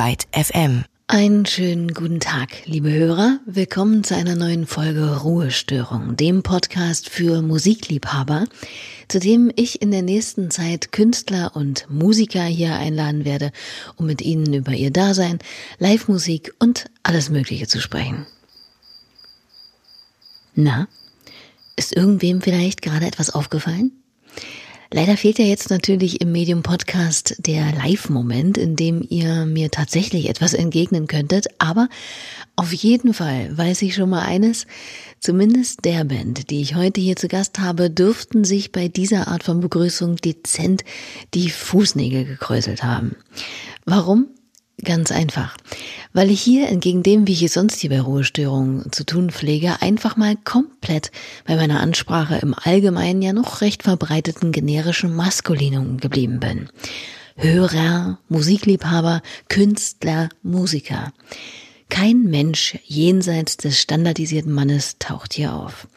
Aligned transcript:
Byte 0.00 0.28
FM. 0.32 0.86
Einen 1.08 1.44
schönen 1.44 1.92
guten 1.92 2.20
Tag, 2.20 2.64
liebe 2.64 2.90
Hörer. 2.90 3.38
Willkommen 3.44 4.02
zu 4.02 4.16
einer 4.16 4.34
neuen 4.34 4.66
Folge 4.66 5.18
Ruhestörung, 5.18 6.16
dem 6.16 6.42
Podcast 6.42 7.10
für 7.10 7.42
Musikliebhaber, 7.42 8.46
zu 9.08 9.20
dem 9.20 9.52
ich 9.56 9.82
in 9.82 9.90
der 9.90 10.00
nächsten 10.00 10.50
Zeit 10.50 10.90
Künstler 10.90 11.54
und 11.54 11.84
Musiker 11.90 12.44
hier 12.44 12.76
einladen 12.76 13.26
werde, 13.26 13.52
um 13.96 14.06
mit 14.06 14.22
ihnen 14.22 14.54
über 14.54 14.72
ihr 14.72 14.90
Dasein, 14.90 15.38
Live-Musik 15.80 16.54
und 16.58 16.86
alles 17.02 17.28
Mögliche 17.28 17.66
zu 17.66 17.78
sprechen. 17.78 18.26
Na, 20.54 20.88
ist 21.76 21.94
irgendwem 21.94 22.40
vielleicht 22.40 22.80
gerade 22.80 23.04
etwas 23.04 23.28
aufgefallen? 23.28 23.99
Leider 24.92 25.16
fehlt 25.16 25.38
ja 25.38 25.44
jetzt 25.44 25.70
natürlich 25.70 26.20
im 26.20 26.32
Medium 26.32 26.64
Podcast 26.64 27.36
der 27.46 27.72
Live-Moment, 27.72 28.58
in 28.58 28.74
dem 28.74 29.06
ihr 29.08 29.46
mir 29.46 29.70
tatsächlich 29.70 30.28
etwas 30.28 30.52
entgegnen 30.52 31.06
könntet. 31.06 31.46
Aber 31.58 31.88
auf 32.56 32.72
jeden 32.72 33.14
Fall 33.14 33.56
weiß 33.56 33.82
ich 33.82 33.94
schon 33.94 34.10
mal 34.10 34.22
eines. 34.22 34.66
Zumindest 35.20 35.84
der 35.84 36.02
Band, 36.02 36.50
die 36.50 36.60
ich 36.60 36.74
heute 36.74 37.00
hier 37.00 37.14
zu 37.14 37.28
Gast 37.28 37.60
habe, 37.60 37.88
dürften 37.88 38.42
sich 38.42 38.72
bei 38.72 38.88
dieser 38.88 39.28
Art 39.28 39.44
von 39.44 39.60
Begrüßung 39.60 40.16
dezent 40.16 40.82
die 41.34 41.50
Fußnägel 41.50 42.24
gekräuselt 42.24 42.82
haben. 42.82 43.14
Warum? 43.84 44.26
Ganz 44.84 45.12
einfach. 45.12 45.56
Weil 46.12 46.30
ich 46.30 46.40
hier, 46.40 46.68
entgegen 46.68 47.02
dem, 47.02 47.26
wie 47.26 47.32
ich 47.32 47.42
es 47.42 47.54
sonst 47.54 47.80
hier 47.80 47.90
bei 47.90 48.00
Ruhestörungen 48.00 48.90
zu 48.92 49.04
tun 49.04 49.30
pflege, 49.30 49.82
einfach 49.82 50.16
mal 50.16 50.36
komplett 50.36 51.10
bei 51.46 51.56
meiner 51.56 51.80
Ansprache 51.80 52.36
im 52.36 52.54
allgemeinen 52.54 53.22
ja 53.22 53.32
noch 53.32 53.60
recht 53.60 53.82
verbreiteten 53.82 54.52
generischen 54.52 55.14
Maskulinum 55.14 55.98
geblieben 55.98 56.40
bin. 56.40 56.68
Hörer, 57.36 58.18
Musikliebhaber, 58.28 59.22
Künstler, 59.48 60.28
Musiker. 60.42 61.12
Kein 61.88 62.22
Mensch 62.22 62.78
jenseits 62.84 63.56
des 63.56 63.80
standardisierten 63.80 64.52
Mannes 64.52 64.96
taucht 64.98 65.34
hier 65.34 65.54
auf. 65.54 65.88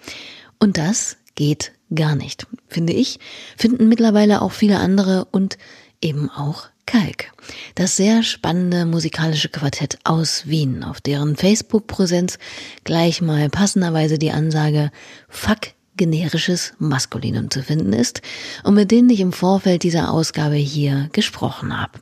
Und 0.59 0.78
das 0.78 1.18
geht 1.36 1.72
gar 1.94 2.16
nicht, 2.16 2.47
finde 2.68 2.94
ich, 2.94 3.20
finden 3.58 3.88
mittlerweile 3.88 4.42
auch 4.42 4.52
viele 4.52 4.78
andere 4.78 5.25
und 5.31 5.58
eben 6.02 6.30
auch 6.30 6.70
Kalk, 6.86 7.31
das 7.76 7.95
sehr 7.95 8.23
spannende 8.23 8.86
musikalische 8.86 9.50
Quartett 9.50 9.98
aus 10.03 10.48
Wien, 10.48 10.84
auf 10.84 11.02
deren 11.02 11.36
Facebook-Präsenz 11.36 12.38
gleich 12.84 13.22
mal 13.22 13.50
passenderweise 13.50 14.17
die 14.17 14.31
Ansage 14.31 14.92
Fuck 15.30 15.73
generisches 15.95 16.73
Maskulinum 16.80 17.52
zu 17.52 17.62
finden 17.62 17.94
ist 17.94 18.22
und 18.64 18.73
mit 18.73 18.92
denen 18.92 19.09
ich 19.09 19.20
im 19.20 19.31
Vorfeld 19.31 19.84
dieser 19.84 20.12
Ausgabe 20.12 20.56
hier 20.56 21.09
gesprochen 21.14 21.80
habe. 21.80 22.00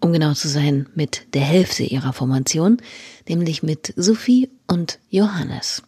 Um 0.00 0.12
genau 0.12 0.34
zu 0.34 0.48
sein, 0.48 0.88
mit 0.94 1.34
der 1.34 1.42
Hälfte 1.42 1.82
ihrer 1.82 2.12
Formation, 2.12 2.78
nämlich 3.28 3.62
mit 3.62 3.92
Sophie 3.96 4.50
und 4.66 4.98
Johannes 5.08 5.82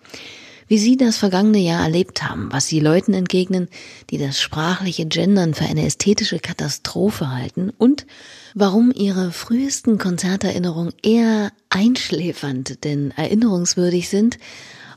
wie 0.72 0.78
Sie 0.78 0.96
das 0.96 1.18
vergangene 1.18 1.58
Jahr 1.58 1.82
erlebt 1.82 2.22
haben, 2.22 2.48
was 2.50 2.66
Sie 2.66 2.80
Leuten 2.80 3.12
entgegnen, 3.12 3.68
die 4.08 4.16
das 4.16 4.40
sprachliche 4.40 5.04
Gendern 5.04 5.52
für 5.52 5.66
eine 5.66 5.84
ästhetische 5.84 6.38
Katastrophe 6.38 7.30
halten 7.30 7.70
und 7.76 8.06
warum 8.54 8.90
Ihre 8.90 9.32
frühesten 9.32 9.98
Konzerterinnerungen 9.98 10.94
eher 11.02 11.52
einschläfernd 11.68 12.84
denn 12.84 13.10
erinnerungswürdig 13.10 14.08
sind. 14.08 14.38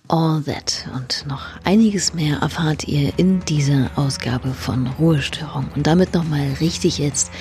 All 0.08 0.42
that 0.44 0.86
und 0.96 1.26
noch 1.28 1.46
einiges 1.66 2.14
mehr 2.14 2.38
erfahrt 2.38 2.88
ihr 2.88 3.12
in 3.18 3.42
dieser 3.42 3.92
Ausgabe 3.98 4.54
von 4.54 4.88
Ruhestörung. 4.98 5.68
Und 5.76 5.88
damit 5.88 6.14
nochmal 6.14 6.54
richtig 6.62 7.00
jetzt. 7.00 7.32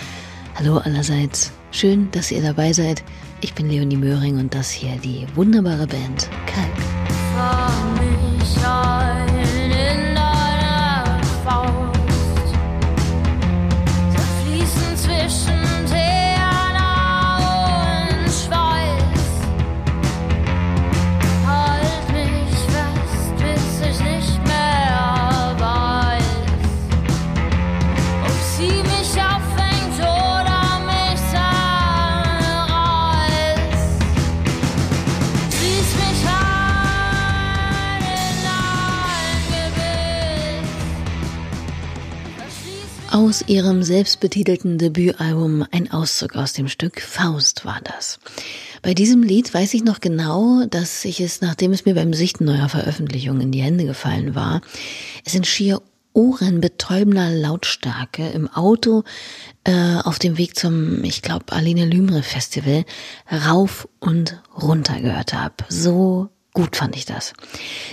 Hallo 0.56 0.78
allerseits. 0.78 1.52
Schön, 1.70 2.10
dass 2.10 2.32
ihr 2.32 2.42
dabei 2.42 2.72
seid. 2.72 3.04
Ich 3.42 3.54
bin 3.54 3.70
Leonie 3.70 3.96
Möhring 3.96 4.40
und 4.40 4.56
das 4.56 4.72
hier 4.72 4.96
die 4.96 5.24
wunderbare 5.36 5.86
Band 5.86 6.28
Kalk. 6.46 6.83
sun. 8.60 9.13
Aus 43.14 43.44
ihrem 43.46 43.84
selbstbetitelten 43.84 44.76
Debütalbum 44.76 45.64
ein 45.70 45.88
Auszug 45.92 46.34
aus 46.34 46.52
dem 46.52 46.66
Stück 46.66 47.00
Faust 47.00 47.64
war 47.64 47.80
das. 47.84 48.18
Bei 48.82 48.92
diesem 48.92 49.22
Lied 49.22 49.54
weiß 49.54 49.72
ich 49.74 49.84
noch 49.84 50.00
genau, 50.00 50.66
dass 50.66 51.04
ich 51.04 51.20
es, 51.20 51.40
nachdem 51.40 51.70
es 51.70 51.84
mir 51.84 51.94
beim 51.94 52.12
Sichten 52.12 52.44
neuer 52.44 52.68
Veröffentlichungen 52.68 53.40
in 53.40 53.52
die 53.52 53.62
Hände 53.62 53.84
gefallen 53.84 54.34
war, 54.34 54.62
es 55.24 55.32
in 55.32 55.44
schier 55.44 55.80
ohrenbetäubender 56.12 57.30
Lautstärke 57.30 58.30
im 58.30 58.48
Auto 58.48 59.04
äh, 59.62 59.98
auf 60.02 60.18
dem 60.18 60.36
Weg 60.36 60.56
zum, 60.56 61.04
ich 61.04 61.22
glaube, 61.22 61.52
Aline 61.52 61.84
Lümre 61.84 62.24
Festival 62.24 62.84
rauf 63.30 63.88
und 64.00 64.42
runter 64.60 65.00
gehört 65.00 65.34
habe. 65.34 65.54
So 65.68 66.30
gut 66.52 66.74
fand 66.74 66.96
ich 66.96 67.04
das. 67.04 67.32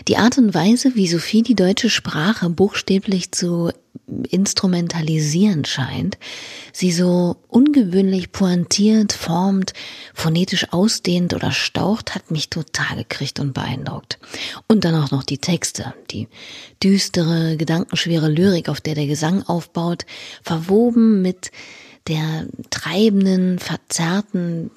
Die 0.08 0.18
Art 0.18 0.40
und 0.40 0.56
Weise, 0.56 0.96
wie 0.96 1.08
Sophie 1.08 1.44
die 1.44 1.56
deutsche 1.56 1.92
Sprache 1.92 2.50
buchstäblich 2.50 3.32
zu 3.32 3.72
instrumentalisieren 4.30 5.66
scheint, 5.66 6.18
sie 6.74 6.92
so 6.92 7.38
ungewöhnlich 7.48 8.32
pointiert, 8.32 9.14
formt, 9.14 9.74
phonetisch 10.14 10.72
ausdehnt 10.72 11.34
oder 11.34 11.52
staucht, 11.52 12.16
hat 12.16 12.32
mich 12.32 12.50
total 12.50 12.98
gekriegt 12.98 13.40
und 13.40 13.54
beeindruckt. 13.54 14.20
Und 14.68 14.86
dann 14.86 14.96
auch 14.96 15.12
noch 15.12 15.24
die 15.24 15.38
Texte, 15.38 15.94
die 16.12 16.28
düstere, 16.84 17.58
gedankenschwere 17.58 18.30
Lyrik, 18.30 18.70
auf 18.70 18.82
der 18.82 18.96
der 18.96 19.08
Gesang 19.08 19.44
aufbaut, 19.44 20.06
verwoben 20.44 21.22
mit 21.22 21.52
der 22.08 22.48
treibenden, 22.72 23.60
verzerrten, 23.60 24.72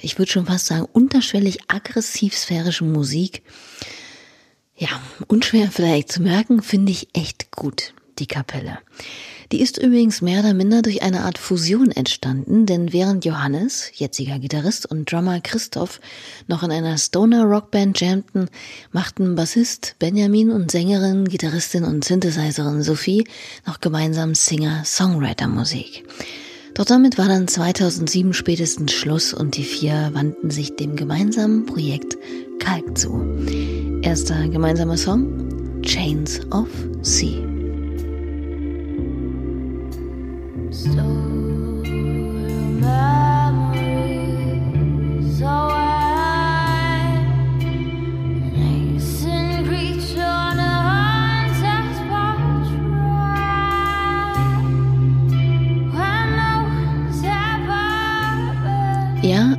ich 0.00 0.18
würde 0.18 0.30
schon 0.30 0.46
fast 0.46 0.66
sagen, 0.66 0.86
unterschwellig 0.92 1.58
aggressiv 1.68 2.36
sphärischen 2.36 2.92
Musik. 2.92 3.42
Ja, 4.76 4.88
unschwer 5.26 5.72
vielleicht 5.72 6.12
zu 6.12 6.22
merken, 6.22 6.62
finde 6.62 6.92
ich 6.92 7.08
echt 7.12 7.50
gut 7.50 7.94
die 8.18 8.26
Kapelle. 8.26 8.78
Die 9.50 9.62
ist 9.62 9.78
übrigens 9.78 10.20
mehr 10.20 10.40
oder 10.40 10.52
minder 10.52 10.82
durch 10.82 11.02
eine 11.02 11.22
Art 11.22 11.38
Fusion 11.38 11.90
entstanden, 11.90 12.66
denn 12.66 12.92
während 12.92 13.24
Johannes, 13.24 13.90
jetziger 13.94 14.38
Gitarrist 14.38 14.84
und 14.84 15.10
Drummer 15.10 15.40
Christoph, 15.40 16.00
noch 16.48 16.62
in 16.62 16.70
einer 16.70 16.98
Stoner 16.98 17.44
Rockband 17.44 17.98
jammten, 17.98 18.50
machten 18.92 19.36
Bassist 19.36 19.96
Benjamin 19.98 20.50
und 20.50 20.70
Sängerin, 20.70 21.28
Gitarristin 21.28 21.84
und 21.84 22.04
Synthesizerin 22.04 22.82
Sophie 22.82 23.26
noch 23.66 23.80
gemeinsam 23.80 24.34
Singer-Songwriter-Musik. 24.34 26.04
Doch 26.74 26.84
damit 26.84 27.16
war 27.16 27.28
dann 27.28 27.48
2007 27.48 28.34
spätestens 28.34 28.92
Schluss 28.92 29.32
und 29.32 29.56
die 29.56 29.64
vier 29.64 30.10
wandten 30.12 30.50
sich 30.50 30.76
dem 30.76 30.94
gemeinsamen 30.94 31.64
Projekt 31.64 32.18
Kalk 32.60 32.98
zu. 32.98 33.24
Erster 34.02 34.46
gemeinsamer 34.48 34.98
Song 34.98 35.82
Chains 35.82 36.40
of 36.52 36.68
Sea. 37.00 37.47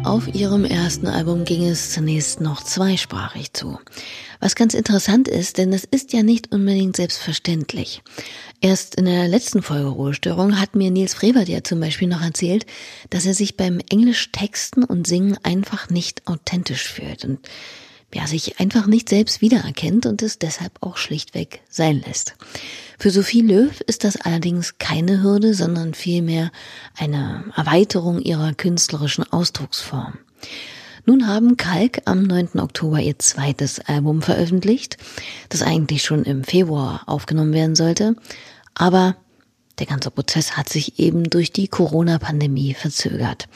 Auf 0.03 0.33
ihrem 0.33 0.65
ersten 0.65 1.07
Album 1.07 1.43
ging 1.43 1.65
es 1.65 1.91
zunächst 1.91 2.41
noch 2.41 2.63
zweisprachig 2.63 3.53
zu. 3.53 3.79
Was 4.39 4.55
ganz 4.55 4.73
interessant 4.73 5.27
ist, 5.27 5.57
denn 5.57 5.71
das 5.71 5.83
ist 5.83 6.13
ja 6.13 6.23
nicht 6.23 6.51
unbedingt 6.51 6.95
selbstverständlich. 6.95 8.01
Erst 8.61 8.95
in 8.95 9.05
der 9.05 9.27
letzten 9.27 9.61
Folge 9.61 9.87
Ruhestörung 9.87 10.59
hat 10.59 10.75
mir 10.75 10.91
Nils 10.91 11.13
Frevert 11.13 11.49
ja 11.49 11.63
zum 11.63 11.79
Beispiel 11.79 12.07
noch 12.07 12.21
erzählt, 12.21 12.65
dass 13.09 13.25
er 13.25 13.33
sich 13.33 13.57
beim 13.57 13.79
Englisch 13.89 14.31
Texten 14.31 14.83
und 14.83 15.07
Singen 15.07 15.37
einfach 15.43 15.89
nicht 15.89 16.27
authentisch 16.27 16.87
fühlt. 16.87 17.25
Und 17.25 17.39
ja, 18.13 18.27
sich 18.27 18.59
einfach 18.59 18.87
nicht 18.87 19.09
selbst 19.09 19.41
wiedererkennt 19.41 20.05
und 20.05 20.21
es 20.21 20.39
deshalb 20.39 20.71
auch 20.81 20.97
schlichtweg 20.97 21.61
sein 21.69 22.03
lässt. 22.05 22.35
Für 22.97 23.11
Sophie 23.11 23.41
Löw 23.41 23.79
ist 23.81 24.03
das 24.03 24.17
allerdings 24.17 24.77
keine 24.77 25.21
Hürde, 25.21 25.53
sondern 25.53 25.93
vielmehr 25.93 26.51
eine 26.97 27.45
Erweiterung 27.55 28.19
ihrer 28.19 28.53
künstlerischen 28.53 29.23
Ausdrucksform. 29.31 30.17
Nun 31.05 31.27
haben 31.27 31.57
Kalk 31.57 32.01
am 32.05 32.23
9. 32.23 32.59
Oktober 32.59 32.99
ihr 32.99 33.17
zweites 33.17 33.79
Album 33.79 34.21
veröffentlicht, 34.21 34.97
das 35.49 35.61
eigentlich 35.61 36.03
schon 36.03 36.23
im 36.23 36.43
Februar 36.43 37.03
aufgenommen 37.07 37.53
werden 37.53 37.75
sollte, 37.75 38.15
aber 38.75 39.15
der 39.79 39.87
ganze 39.87 40.11
Prozess 40.11 40.57
hat 40.57 40.69
sich 40.69 40.99
eben 40.99 41.23
durch 41.29 41.51
die 41.51 41.67
Corona-Pandemie 41.67 42.73
verzögert, 42.73 43.47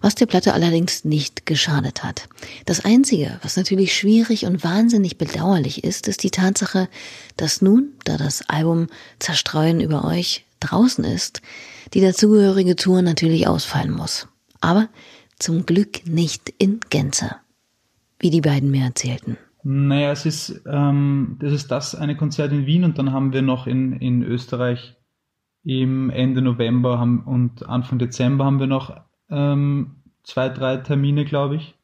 was 0.00 0.14
der 0.14 0.26
Platte 0.26 0.52
allerdings 0.54 1.04
nicht 1.04 1.46
geschadet 1.46 2.04
hat. 2.04 2.28
Das 2.66 2.84
Einzige, 2.84 3.38
was 3.42 3.56
natürlich 3.56 3.94
schwierig 3.94 4.46
und 4.46 4.62
wahnsinnig 4.62 5.18
bedauerlich 5.18 5.84
ist, 5.84 6.08
ist 6.08 6.22
die 6.22 6.30
Tatsache, 6.30 6.88
dass 7.36 7.62
nun, 7.62 7.92
da 8.04 8.16
das 8.16 8.48
Album 8.48 8.88
Zerstreuen 9.18 9.80
über 9.80 10.04
euch 10.04 10.44
draußen 10.60 11.04
ist, 11.04 11.40
die 11.94 12.00
dazugehörige 12.00 12.76
Tour 12.76 13.02
natürlich 13.02 13.48
ausfallen 13.48 13.92
muss. 13.92 14.28
Aber 14.60 14.88
zum 15.38 15.64
Glück 15.64 16.06
nicht 16.06 16.52
in 16.58 16.80
Gänze, 16.90 17.36
wie 18.18 18.30
die 18.30 18.42
beiden 18.42 18.70
mir 18.70 18.84
erzählten. 18.84 19.38
Naja, 19.62 20.12
es 20.12 20.24
ist, 20.24 20.62
ähm, 20.66 21.36
das 21.40 21.52
ist 21.52 21.70
das 21.70 21.94
eine 21.94 22.16
Konzert 22.16 22.52
in 22.52 22.66
Wien 22.66 22.84
und 22.84 22.98
dann 22.98 23.12
haben 23.12 23.32
wir 23.32 23.42
noch 23.42 23.66
in, 23.66 23.92
in 23.92 24.22
Österreich 24.22 24.96
im 25.64 26.10
Ende 26.10 26.42
November 26.42 26.98
haben, 26.98 27.24
und 27.24 27.68
Anfang 27.68 27.98
Dezember 27.98 28.44
haben 28.44 28.60
wir 28.60 28.66
noch 28.66 29.00
ähm, 29.28 29.96
zwei, 30.22 30.48
drei 30.48 30.78
Termine, 30.78 31.24
glaube 31.24 31.56
ich. 31.56 31.74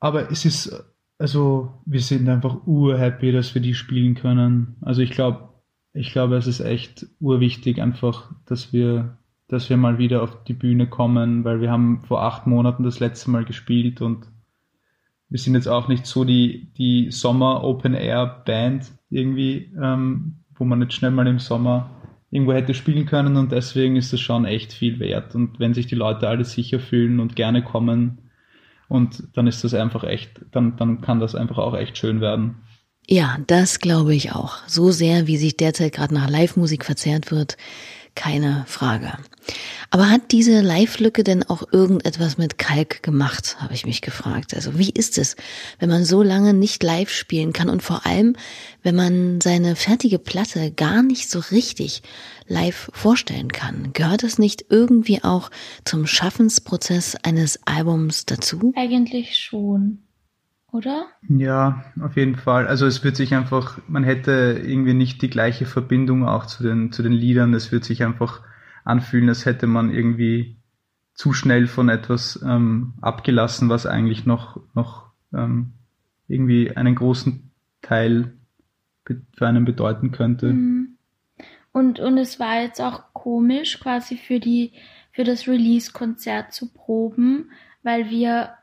Aber 0.00 0.30
es 0.30 0.44
ist, 0.44 0.84
also 1.18 1.72
wir 1.86 2.00
sind 2.00 2.28
einfach 2.28 2.66
urhappy, 2.66 3.32
dass 3.32 3.54
wir 3.54 3.62
die 3.62 3.74
spielen 3.74 4.14
können. 4.14 4.76
Also 4.82 5.02
ich 5.02 5.10
glaube, 5.10 5.48
ich 5.92 6.12
glaube, 6.12 6.36
es 6.36 6.46
ist 6.46 6.60
echt 6.60 7.06
urwichtig 7.20 7.80
einfach, 7.80 8.30
dass 8.46 8.72
wir, 8.72 9.18
dass 9.48 9.70
wir 9.70 9.76
mal 9.76 9.98
wieder 9.98 10.22
auf 10.22 10.44
die 10.44 10.54
Bühne 10.54 10.88
kommen, 10.88 11.44
weil 11.44 11.60
wir 11.60 11.70
haben 11.70 12.02
vor 12.02 12.22
acht 12.22 12.46
Monaten 12.46 12.82
das 12.82 13.00
letzte 13.00 13.30
Mal 13.30 13.44
gespielt 13.44 14.00
und 14.00 14.26
wir 15.28 15.38
sind 15.38 15.54
jetzt 15.54 15.68
auch 15.68 15.88
nicht 15.88 16.06
so 16.06 16.24
die, 16.24 16.72
die 16.76 17.10
Sommer 17.10 17.64
Open 17.64 17.94
Air 17.94 18.42
Band 18.44 18.92
irgendwie, 19.08 19.72
ähm, 19.80 20.44
wo 20.54 20.64
man 20.64 20.82
jetzt 20.82 20.94
schnell 20.94 21.10
mal 21.10 21.26
im 21.26 21.38
Sommer 21.38 21.90
irgendwo 22.34 22.52
hätte 22.52 22.74
spielen 22.74 23.06
können 23.06 23.36
und 23.36 23.52
deswegen 23.52 23.94
ist 23.94 24.12
es 24.12 24.20
schon 24.20 24.44
echt 24.44 24.72
viel 24.72 24.98
wert. 24.98 25.36
Und 25.36 25.60
wenn 25.60 25.72
sich 25.72 25.86
die 25.86 25.94
Leute 25.94 26.28
alle 26.28 26.44
sicher 26.44 26.80
fühlen 26.80 27.20
und 27.20 27.36
gerne 27.36 27.62
kommen, 27.62 28.18
und 28.88 29.22
dann 29.34 29.46
ist 29.46 29.62
das 29.64 29.72
einfach 29.72 30.04
echt, 30.04 30.40
dann, 30.50 30.76
dann 30.76 31.00
kann 31.00 31.20
das 31.20 31.34
einfach 31.34 31.58
auch 31.58 31.74
echt 31.74 31.96
schön 31.96 32.20
werden. 32.20 32.56
Ja, 33.06 33.38
das 33.46 33.78
glaube 33.78 34.14
ich 34.14 34.32
auch. 34.32 34.58
So 34.66 34.90
sehr, 34.90 35.26
wie 35.26 35.36
sich 35.36 35.56
derzeit 35.56 35.92
gerade 35.92 36.14
nach 36.14 36.28
Live-Musik 36.28 36.84
verzerrt 36.84 37.30
wird, 37.30 37.56
keine 38.14 38.64
Frage. 38.66 39.12
Aber 39.90 40.10
hat 40.10 40.32
diese 40.32 40.60
Live-Lücke 40.60 41.24
denn 41.24 41.42
auch 41.42 41.62
irgendetwas 41.72 42.38
mit 42.38 42.58
Kalk 42.58 43.02
gemacht, 43.02 43.56
habe 43.60 43.74
ich 43.74 43.86
mich 43.86 44.00
gefragt. 44.00 44.54
Also 44.54 44.78
wie 44.78 44.90
ist 44.90 45.18
es, 45.18 45.36
wenn 45.78 45.88
man 45.88 46.04
so 46.04 46.22
lange 46.22 46.54
nicht 46.54 46.82
live 46.82 47.10
spielen 47.10 47.52
kann 47.52 47.68
und 47.68 47.82
vor 47.82 48.06
allem, 48.06 48.36
wenn 48.82 48.94
man 48.94 49.40
seine 49.40 49.76
fertige 49.76 50.18
Platte 50.18 50.70
gar 50.70 51.02
nicht 51.02 51.30
so 51.30 51.38
richtig 51.38 52.02
live 52.46 52.90
vorstellen 52.92 53.52
kann? 53.52 53.90
Gehört 53.92 54.22
das 54.22 54.38
nicht 54.38 54.66
irgendwie 54.68 55.22
auch 55.22 55.50
zum 55.84 56.06
Schaffensprozess 56.06 57.16
eines 57.22 57.60
Albums 57.66 58.26
dazu? 58.26 58.72
Eigentlich 58.76 59.36
schon 59.36 60.03
oder? 60.74 61.06
Ja, 61.28 61.84
auf 62.00 62.16
jeden 62.16 62.34
Fall. 62.34 62.66
Also 62.66 62.84
es 62.84 63.04
wird 63.04 63.14
sich 63.14 63.32
einfach, 63.32 63.78
man 63.86 64.02
hätte 64.02 64.60
irgendwie 64.60 64.92
nicht 64.92 65.22
die 65.22 65.30
gleiche 65.30 65.66
Verbindung 65.66 66.26
auch 66.26 66.46
zu 66.46 66.64
den, 66.64 66.90
zu 66.90 67.02
den 67.04 67.12
Liedern. 67.12 67.54
Es 67.54 67.70
wird 67.70 67.84
sich 67.84 68.02
einfach 68.02 68.42
anfühlen, 68.84 69.28
als 69.28 69.46
hätte 69.46 69.68
man 69.68 69.92
irgendwie 69.92 70.56
zu 71.14 71.32
schnell 71.32 71.68
von 71.68 71.88
etwas 71.88 72.42
ähm, 72.44 72.94
abgelassen, 73.00 73.68
was 73.68 73.86
eigentlich 73.86 74.26
noch, 74.26 74.60
noch 74.74 75.12
ähm, 75.32 75.74
irgendwie 76.26 76.76
einen 76.76 76.96
großen 76.96 77.52
Teil 77.80 78.32
für 79.04 79.46
einen 79.46 79.64
bedeuten 79.64 80.10
könnte. 80.10 80.52
Mhm. 80.52 80.96
Und, 81.70 82.00
und 82.00 82.18
es 82.18 82.40
war 82.40 82.60
jetzt 82.60 82.80
auch 82.80 83.12
komisch, 83.12 83.78
quasi 83.78 84.16
für 84.16 84.40
die, 84.40 84.72
für 85.12 85.22
das 85.22 85.46
Release-Konzert 85.46 86.52
zu 86.52 86.72
proben, 86.72 87.50
weil 87.84 88.10
wir 88.10 88.54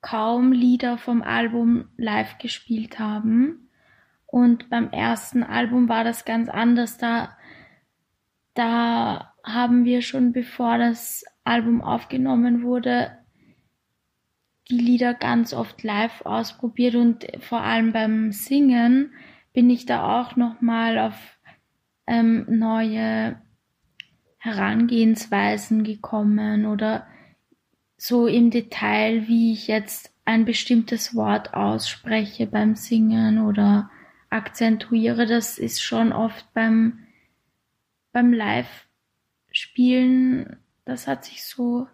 kaum 0.00 0.52
Lieder 0.52 0.98
vom 0.98 1.22
Album 1.22 1.88
live 1.96 2.38
gespielt 2.38 2.98
haben. 2.98 3.70
Und 4.26 4.70
beim 4.70 4.90
ersten 4.90 5.42
Album 5.42 5.88
war 5.88 6.04
das 6.04 6.24
ganz 6.24 6.48
anders. 6.48 6.98
Da, 6.98 7.36
da 8.54 9.34
haben 9.44 9.84
wir 9.84 10.02
schon, 10.02 10.32
bevor 10.32 10.78
das 10.78 11.24
Album 11.44 11.80
aufgenommen 11.80 12.62
wurde, 12.62 13.16
die 14.68 14.78
Lieder 14.78 15.14
ganz 15.14 15.54
oft 15.54 15.82
live 15.82 16.22
ausprobiert 16.24 16.96
und 16.96 17.26
vor 17.38 17.60
allem 17.60 17.92
beim 17.92 18.32
Singen 18.32 19.12
bin 19.52 19.70
ich 19.70 19.86
da 19.86 20.20
auch 20.20 20.34
nochmal 20.34 20.98
auf 20.98 21.38
ähm, 22.06 22.44
neue 22.48 23.40
Herangehensweisen 24.38 25.84
gekommen 25.84 26.66
oder 26.66 27.06
so 27.96 28.26
im 28.26 28.50
Detail, 28.50 29.26
wie 29.26 29.52
ich 29.52 29.68
jetzt 29.68 30.12
ein 30.24 30.44
bestimmtes 30.44 31.14
Wort 31.14 31.54
ausspreche 31.54 32.46
beim 32.46 32.74
Singen 32.74 33.40
oder 33.40 33.90
akzentuiere, 34.28 35.26
das 35.26 35.58
ist 35.58 35.80
schon 35.82 36.12
oft 36.12 36.52
beim, 36.52 37.06
beim 38.12 38.32
Live-Spielen, 38.32 40.56
das 40.84 41.06
hat 41.06 41.24
sich 41.24 41.44
so 41.44 41.86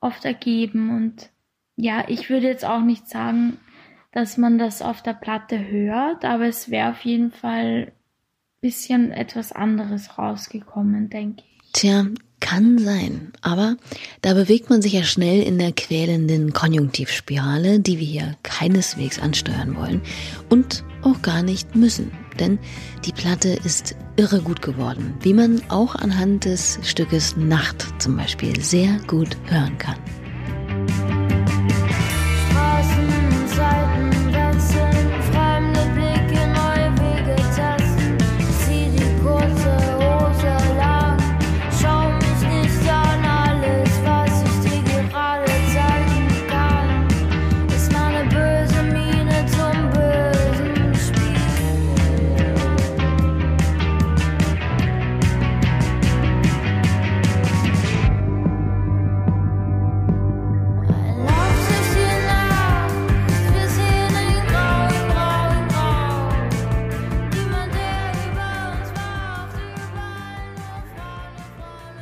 oft 0.00 0.24
ergeben 0.24 0.94
und 0.94 1.30
ja, 1.76 2.04
ich 2.08 2.30
würde 2.30 2.46
jetzt 2.46 2.64
auch 2.64 2.80
nicht 2.80 3.08
sagen, 3.08 3.58
dass 4.12 4.38
man 4.38 4.58
das 4.58 4.80
auf 4.80 5.02
der 5.02 5.12
Platte 5.12 5.68
hört, 5.68 6.24
aber 6.24 6.46
es 6.46 6.70
wäre 6.70 6.90
auf 6.90 7.00
jeden 7.00 7.32
Fall 7.32 7.92
bisschen 8.60 9.12
etwas 9.12 9.52
anderes 9.52 10.18
rausgekommen, 10.18 11.10
denke 11.10 11.42
ich. 11.60 11.72
Tja, 11.72 12.06
kann 12.40 12.78
sein, 12.78 13.32
aber 13.40 13.76
da 14.22 14.34
bewegt 14.34 14.70
man 14.70 14.82
sich 14.82 14.92
ja 14.92 15.02
schnell 15.02 15.42
in 15.42 15.58
der 15.58 15.72
quälenden 15.72 16.52
Konjunktivspirale, 16.52 17.80
die 17.80 17.98
wir 17.98 18.06
hier 18.06 18.36
keineswegs 18.42 19.18
ansteuern 19.18 19.76
wollen 19.76 20.02
und 20.48 20.84
auch 21.02 21.22
gar 21.22 21.42
nicht 21.42 21.74
müssen, 21.76 22.12
denn 22.38 22.58
die 23.04 23.12
Platte 23.12 23.58
ist 23.64 23.96
irre 24.16 24.40
gut 24.40 24.62
geworden, 24.62 25.14
wie 25.22 25.34
man 25.34 25.62
auch 25.68 25.94
anhand 25.94 26.44
des 26.44 26.78
Stückes 26.82 27.36
Nacht 27.36 27.86
zum 28.00 28.16
Beispiel 28.16 28.60
sehr 28.62 28.98
gut 29.06 29.36
hören 29.46 29.78
kann. 29.78 29.96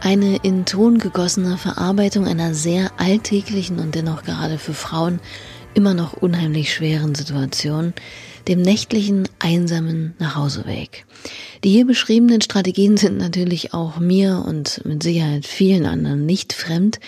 Eine 0.05 0.37
in 0.43 0.67
Ton 0.67 0.99
gegossene 0.99 1.57
Verarbeitung 1.57 2.27
einer 2.27 2.53
sehr 2.53 2.93
alltäglichen 2.99 3.79
und 3.79 3.95
dennoch 3.95 4.23
gerade 4.23 4.59
für 4.59 4.75
Frauen 4.75 5.19
immer 5.73 5.95
noch 5.95 6.13
unheimlich 6.13 6.75
schweren 6.75 7.15
Situation, 7.15 7.95
dem 8.47 8.61
nächtlichen, 8.61 9.27
einsamen 9.39 10.13
Nachhauseweg. 10.19 11.07
Die 11.65 11.71
hier 11.71 11.87
beschriebenen 11.87 12.43
Strategien 12.43 12.99
sind 12.99 13.17
natürlich 13.17 13.73
auch 13.73 13.99
mir 13.99 14.45
und 14.47 14.83
mit 14.85 15.03
Sicherheit 15.03 15.47
vielen 15.47 15.87
anderen 15.87 16.27
nicht 16.27 16.53
fremd, 16.53 17.01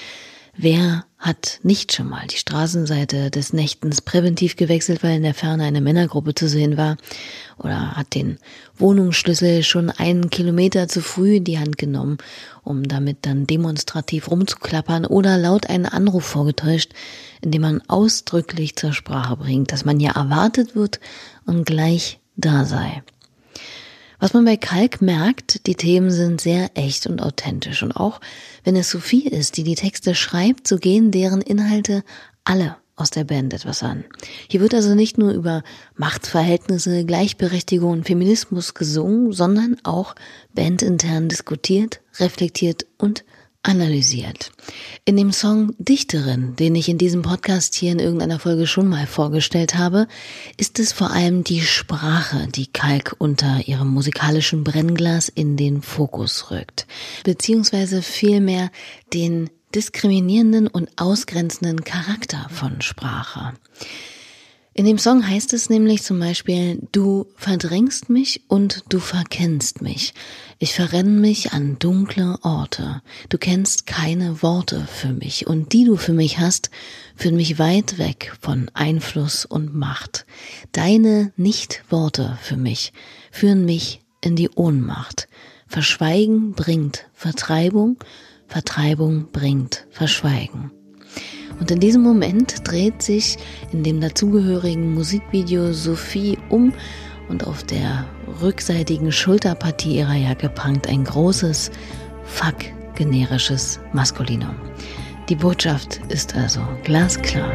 Wer 0.59 1.05
hat 1.19 1.61
nicht 1.63 1.95
schon 1.95 2.09
mal 2.09 2.27
die 2.27 2.37
Straßenseite 2.37 3.31
des 3.31 3.53
Nächtens 3.53 4.03
präventiv 4.03 4.57
gewechselt, 4.57 5.03
weil 5.03 5.17
in 5.17 5.23
der 5.23 5.35
Ferne 5.35 5.65
eine 5.65 5.81
Männergruppe 5.81 6.35
zu 6.35 6.49
sehen 6.49 6.77
war? 6.77 6.97
Oder 7.59 7.93
hat 7.97 8.15
den 8.15 8.39
Wohnungsschlüssel 8.77 9.63
schon 9.63 9.91
einen 9.91 10.29
Kilometer 10.29 10.89
zu 10.89 11.01
früh 11.01 11.37
in 11.37 11.45
die 11.45 11.59
Hand 11.59 11.79
genommen, 11.79 12.19
um 12.63 12.87
damit 12.87 13.19
dann 13.23 13.47
demonstrativ 13.47 14.31
rumzuklappern 14.31 15.07
oder 15.07 15.39
laut 15.39 15.69
einen 15.71 15.87
Anruf 15.87 16.25
vorgetäuscht, 16.25 16.93
indem 17.41 17.63
man 17.63 17.83
ausdrücklich 17.89 18.77
zur 18.77 18.93
Sprache 18.93 19.37
bringt, 19.37 19.73
dass 19.73 19.87
man 19.87 20.01
ja 20.01 20.13
erwartet 20.13 20.77
wird 20.77 21.01
und 21.47 21.65
gleich 21.65 22.21
da 22.37 22.67
sei? 22.67 23.03
Was 24.19 24.33
man 24.33 24.45
bei 24.45 24.57
Kalk 24.57 25.03
merkt, 25.03 25.67
die 25.67 25.75
Themen 25.75 26.11
sind 26.11 26.41
sehr 26.41 26.71
echt 26.75 27.07
und 27.07 27.21
authentisch. 27.21 27.83
Und 27.83 27.93
auch 27.93 28.21
wenn 28.65 28.77
es 28.77 28.91
Sophie 28.91 29.29
ist, 29.29 29.57
die 29.57 29.65
die 29.65 29.75
Texte 29.75 30.15
schreibt, 30.15 30.67
so 30.67 30.79
gehen 30.79 31.11
deren 31.11 31.43
Inhalte 31.43 32.03
alle 32.45 32.77
aus 32.97 33.11
der 33.11 33.25
Band 33.25 33.53
etwas 33.53 33.83
an. 33.83 34.05
Hier 34.49 34.61
wird 34.61 34.75
also 34.75 34.95
nicht 34.95 35.19
nur 35.19 35.33
über 35.33 35.63
Machtverhältnisse, 35.97 37.05
Gleichberechtigung 37.05 37.91
und 37.91 38.07
Feminismus 38.07 38.73
gesungen, 38.73 39.33
sondern 39.33 39.77
auch 39.85 40.15
bandintern 40.55 41.29
diskutiert, 41.29 42.01
reflektiert 42.19 42.87
und 42.97 43.25
analysiert. 43.67 44.53
In 45.05 45.17
dem 45.17 45.33
Song 45.33 45.75
Dichterin, 45.79 46.57
den 46.57 46.75
ich 46.75 46.89
in 46.89 46.99
diesem 46.99 47.23
Podcast 47.23 47.75
hier 47.75 47.93
in 47.93 47.99
irgendeiner 47.99 48.39
Folge 48.39 48.67
schon 48.67 48.89
mal 48.89 49.07
vorgestellt 49.07 49.77
habe, 49.77 50.09
ist 50.57 50.79
es 50.79 50.93
vor 50.93 51.11
allem 51.11 51.45
die 51.45 51.61
Sprache, 51.61 52.49
die 52.55 52.67
Kalk 52.67 53.15
unter 53.19 53.67
ihrem 53.67 53.89
musikalischen 53.89 54.65
Brennglas 54.65 55.29
in 55.29 55.57
den 55.57 55.83
Fokus 55.83 56.51
rückt, 56.51 56.87
beziehungsweise 57.25 58.03
vielmehr 58.03 58.71
den 59.13 59.51
diskriminierenden 59.75 60.69
und 60.69 60.89
ausgrenzenden 60.97 61.85
Charakter 61.85 62.49
von 62.51 62.81
Sprache. 62.81 63.53
In 64.77 64.85
dem 64.85 64.99
Song 64.99 65.27
heißt 65.27 65.55
es 65.55 65.71
nämlich 65.71 66.03
zum 66.03 66.21
Beispiel, 66.21 66.87
du 66.93 67.29
verdrängst 67.37 68.11
mich 68.11 68.43
und 68.47 68.85
du 68.91 68.99
verkennst 68.99 69.81
mich. 69.81 70.13
Ich 70.59 70.75
verrenne 70.75 71.19
mich 71.19 71.55
an 71.55 71.79
dunkle 71.79 72.37
Orte. 72.43 73.01
Du 73.31 73.39
kennst 73.39 73.87
keine 73.87 74.43
Worte 74.43 74.87
für 74.87 75.15
mich 75.15 75.47
und 75.47 75.73
die 75.73 75.87
du 75.87 75.97
für 75.97 76.13
mich 76.13 76.41
hast, 76.41 76.71
führen 77.17 77.37
mich 77.37 77.59
weit 77.59 77.97
weg 77.97 78.37
von 78.43 78.71
Einfluss 78.75 79.47
und 79.47 79.75
Macht. 79.75 80.27
Deine 80.73 81.33
Nicht-Worte 81.39 82.37
für 82.43 82.59
mich 82.59 82.93
führen 83.31 83.65
mich 83.65 84.03
in 84.21 84.37
die 84.37 84.51
Ohnmacht. 84.51 85.27
Verschweigen 85.67 86.53
bringt 86.53 87.07
Vertreibung, 87.15 87.97
Vertreibung 88.47 89.29
bringt 89.33 89.87
Verschweigen. 89.91 90.71
Und 91.59 91.71
in 91.71 91.81
diesem 91.81 92.03
Moment 92.03 92.67
dreht 92.69 93.03
sich 93.03 93.39
in 93.73 93.83
dem 93.83 94.01
dazugehörigen 94.01 94.95
Musikvideo 94.95 95.73
Sophie 95.73 96.39
um 96.49 96.73
und 97.29 97.47
auf 97.47 97.65
der 97.65 98.07
rückseitigen 98.41 99.11
Schulterpartie 99.11 99.97
ihrer 99.97 100.15
Jacke 100.15 100.49
prangt 100.49 100.89
ein 100.89 101.05
großes, 101.05 101.71
fuck 102.25 102.57
generisches 102.95 103.81
Maskulinum. 103.93 104.55
Die 105.29 105.37
Botschaft 105.37 106.01
ist 106.09 106.35
also 106.37 106.61
glasklar. 106.85 107.53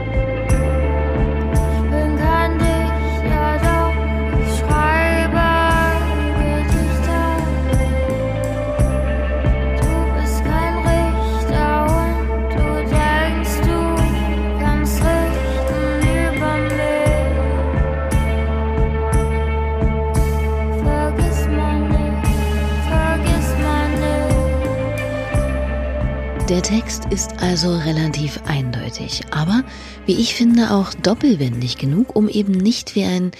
Der 26.61 26.79
Text 26.79 27.05
ist 27.05 27.41
also 27.41 27.75
relativ 27.75 28.39
eindeutig, 28.45 29.21
aber 29.31 29.63
wie 30.05 30.13
ich 30.13 30.35
finde 30.35 30.69
auch 30.69 30.93
doppelwendig 30.93 31.79
genug, 31.79 32.15
um 32.15 32.29
eben 32.29 32.51
nicht 32.51 32.93
wie 32.93 33.03
ein 33.03 33.31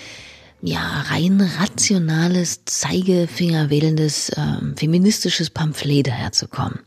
ja 0.63 0.81
rein 1.01 1.39
rationales, 1.59 2.65
zeigefingerwählendes 2.65 4.29
äh, 4.29 4.41
feministisches 4.75 5.51
Pamphlet 5.51 6.07
daherzukommen. 6.07 6.79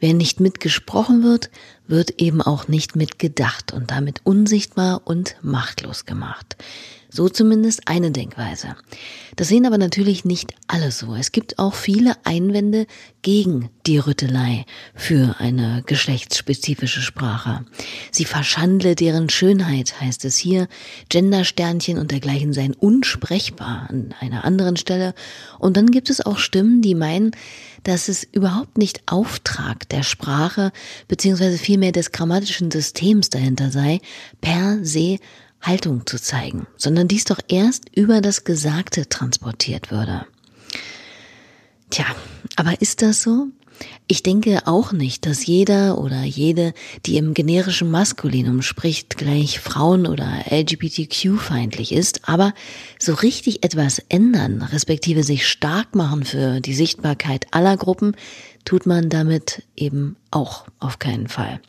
Wer 0.00 0.12
nicht 0.12 0.40
mitgesprochen 0.40 1.22
wird, 1.22 1.50
wird 1.86 2.20
eben 2.20 2.42
auch 2.42 2.66
nicht 2.66 2.96
mitgedacht 2.96 3.72
und 3.72 3.92
damit 3.92 4.22
unsichtbar 4.24 5.02
und 5.04 5.36
machtlos 5.40 6.04
gemacht. 6.04 6.56
So 7.10 7.28
zumindest 7.28 7.88
eine 7.88 8.12
Denkweise. 8.12 8.76
Das 9.36 9.48
sehen 9.48 9.66
aber 9.66 9.78
natürlich 9.78 10.24
nicht 10.24 10.54
alle 10.68 10.92
so. 10.92 11.14
Es 11.14 11.32
gibt 11.32 11.58
auch 11.58 11.74
viele 11.74 12.14
Einwände 12.24 12.86
gegen 13.22 13.70
die 13.86 13.98
Rüttelei 13.98 14.64
für 14.94 15.36
eine 15.38 15.82
geschlechtsspezifische 15.86 17.00
Sprache. 17.00 17.64
Sie 18.12 18.24
verschandle 18.24 18.94
deren 18.94 19.28
Schönheit, 19.28 20.00
heißt 20.00 20.24
es 20.24 20.36
hier. 20.36 20.68
Gendersternchen 21.08 21.98
und 21.98 22.12
dergleichen 22.12 22.52
seien 22.52 22.74
unsprechbar 22.74 23.86
an 23.88 24.14
einer 24.20 24.44
anderen 24.44 24.76
Stelle. 24.76 25.14
Und 25.58 25.76
dann 25.76 25.90
gibt 25.90 26.10
es 26.10 26.24
auch 26.24 26.38
Stimmen, 26.38 26.80
die 26.80 26.94
meinen, 26.94 27.32
dass 27.82 28.08
es 28.08 28.24
überhaupt 28.24 28.78
nicht 28.78 29.02
Auftrag 29.06 29.88
der 29.88 30.02
Sprache 30.02 30.70
beziehungsweise 31.08 31.58
vielmehr 31.58 31.92
des 31.92 32.12
grammatischen 32.12 32.70
Systems 32.70 33.30
dahinter 33.30 33.70
sei, 33.70 34.00
per 34.40 34.78
se 34.84 35.18
Haltung 35.60 36.06
zu 36.06 36.20
zeigen, 36.20 36.66
sondern 36.76 37.08
dies 37.08 37.24
doch 37.24 37.38
erst 37.48 37.84
über 37.94 38.20
das 38.20 38.44
Gesagte 38.44 39.08
transportiert 39.08 39.90
würde. 39.90 40.26
Tja, 41.90 42.06
aber 42.56 42.80
ist 42.80 43.02
das 43.02 43.22
so? 43.22 43.48
Ich 44.06 44.22
denke 44.22 44.66
auch 44.66 44.92
nicht, 44.92 45.24
dass 45.24 45.46
jeder 45.46 45.98
oder 45.98 46.22
jede, 46.22 46.74
die 47.06 47.16
im 47.16 47.32
generischen 47.32 47.90
Maskulinum 47.90 48.60
spricht, 48.62 49.16
gleich 49.16 49.60
Frauen- 49.60 50.06
oder 50.06 50.44
LGBTQ-feindlich 50.50 51.92
ist, 51.92 52.28
aber 52.28 52.52
so 52.98 53.14
richtig 53.14 53.64
etwas 53.64 54.00
ändern, 54.08 54.62
respektive 54.62 55.22
sich 55.22 55.46
stark 55.48 55.94
machen 55.94 56.24
für 56.24 56.60
die 56.60 56.74
Sichtbarkeit 56.74 57.46
aller 57.52 57.76
Gruppen, 57.76 58.16
tut 58.64 58.84
man 58.84 59.08
damit 59.08 59.62
eben 59.76 60.16
auch 60.30 60.66
auf 60.78 60.98
keinen 60.98 61.28
Fall. 61.28 61.60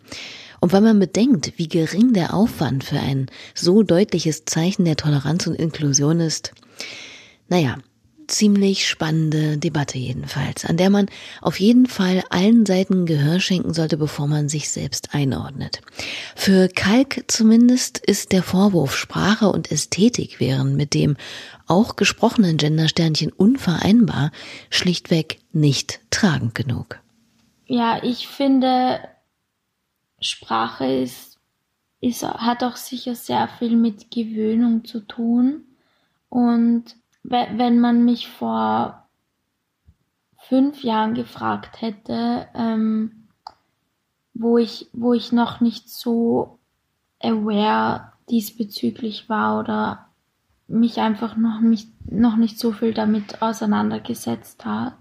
Und 0.62 0.72
wenn 0.72 0.84
man 0.84 1.00
bedenkt, 1.00 1.53
wie 1.58 1.68
gering 1.68 2.13
der 2.13 2.34
Aufwand 2.34 2.84
für 2.84 3.00
ein 3.00 3.25
so 3.56 3.84
deutliches 3.84 4.46
Zeichen 4.46 4.86
der 4.86 4.96
Toleranz 4.96 5.48
und 5.48 5.56
Inklusion 5.56 6.20
ist, 6.20 6.53
naja, 7.50 7.77
ziemlich 8.27 8.88
spannende 8.88 9.58
Debatte 9.58 9.98
jedenfalls, 9.98 10.63
an 10.65 10.77
der 10.77 10.89
man 10.89 11.08
auf 11.41 11.60
jeden 11.60 11.88
Fall 11.88 12.24
allen 12.30 12.65
Seiten 12.65 13.06
Gehör 13.06 13.39
schenken 13.39 13.74
sollte, 13.74 13.98
bevor 13.98 14.27
man 14.27 14.50
sich 14.50 14.70
selbst 14.70 15.13
einordnet. 15.13 15.82
Für 16.36 16.70
Kalk 16.70 17.25
zumindest 17.27 17.98
ist 17.98 18.32
der 18.32 18.44
Vorwurf, 18.44 18.96
Sprache 18.96 19.50
und 19.50 19.72
Ästhetik 19.72 20.39
wären 20.39 20.77
mit 20.77 20.94
dem 20.94 21.18
auch 21.68 21.96
gesprochenen 21.96 22.58
Gendersternchen 22.58 23.32
unvereinbar, 23.32 24.32
schlichtweg 24.70 25.39
nicht 25.51 26.00
tragend 26.10 26.56
genug. 26.56 27.00
Ja, 27.68 28.01
ich 28.03 28.27
finde, 28.27 29.00
Sprache 30.21 30.85
ist, 30.85 31.39
ist, 31.99 32.23
hat 32.23 32.63
auch 32.63 32.75
sicher 32.75 33.15
sehr 33.15 33.47
viel 33.47 33.75
mit 33.75 34.11
Gewöhnung 34.11 34.85
zu 34.85 35.01
tun. 35.01 35.65
Und 36.29 36.95
wenn 37.23 37.79
man 37.79 38.05
mich 38.05 38.27
vor 38.27 39.07
fünf 40.37 40.83
Jahren 40.83 41.13
gefragt 41.13 41.81
hätte, 41.81 42.47
ähm, 42.55 43.27
wo 44.33 44.57
ich, 44.57 44.89
wo 44.93 45.13
ich 45.13 45.31
noch 45.31 45.59
nicht 45.59 45.89
so 45.89 46.59
aware 47.19 48.13
diesbezüglich 48.29 49.29
war 49.29 49.59
oder 49.59 50.07
mich 50.67 50.99
einfach 50.99 51.35
noch 51.35 51.59
nicht, 51.59 51.89
noch 52.09 52.37
nicht 52.37 52.57
so 52.57 52.71
viel 52.71 52.93
damit 52.93 53.41
auseinandergesetzt 53.41 54.65
hat, 54.65 54.93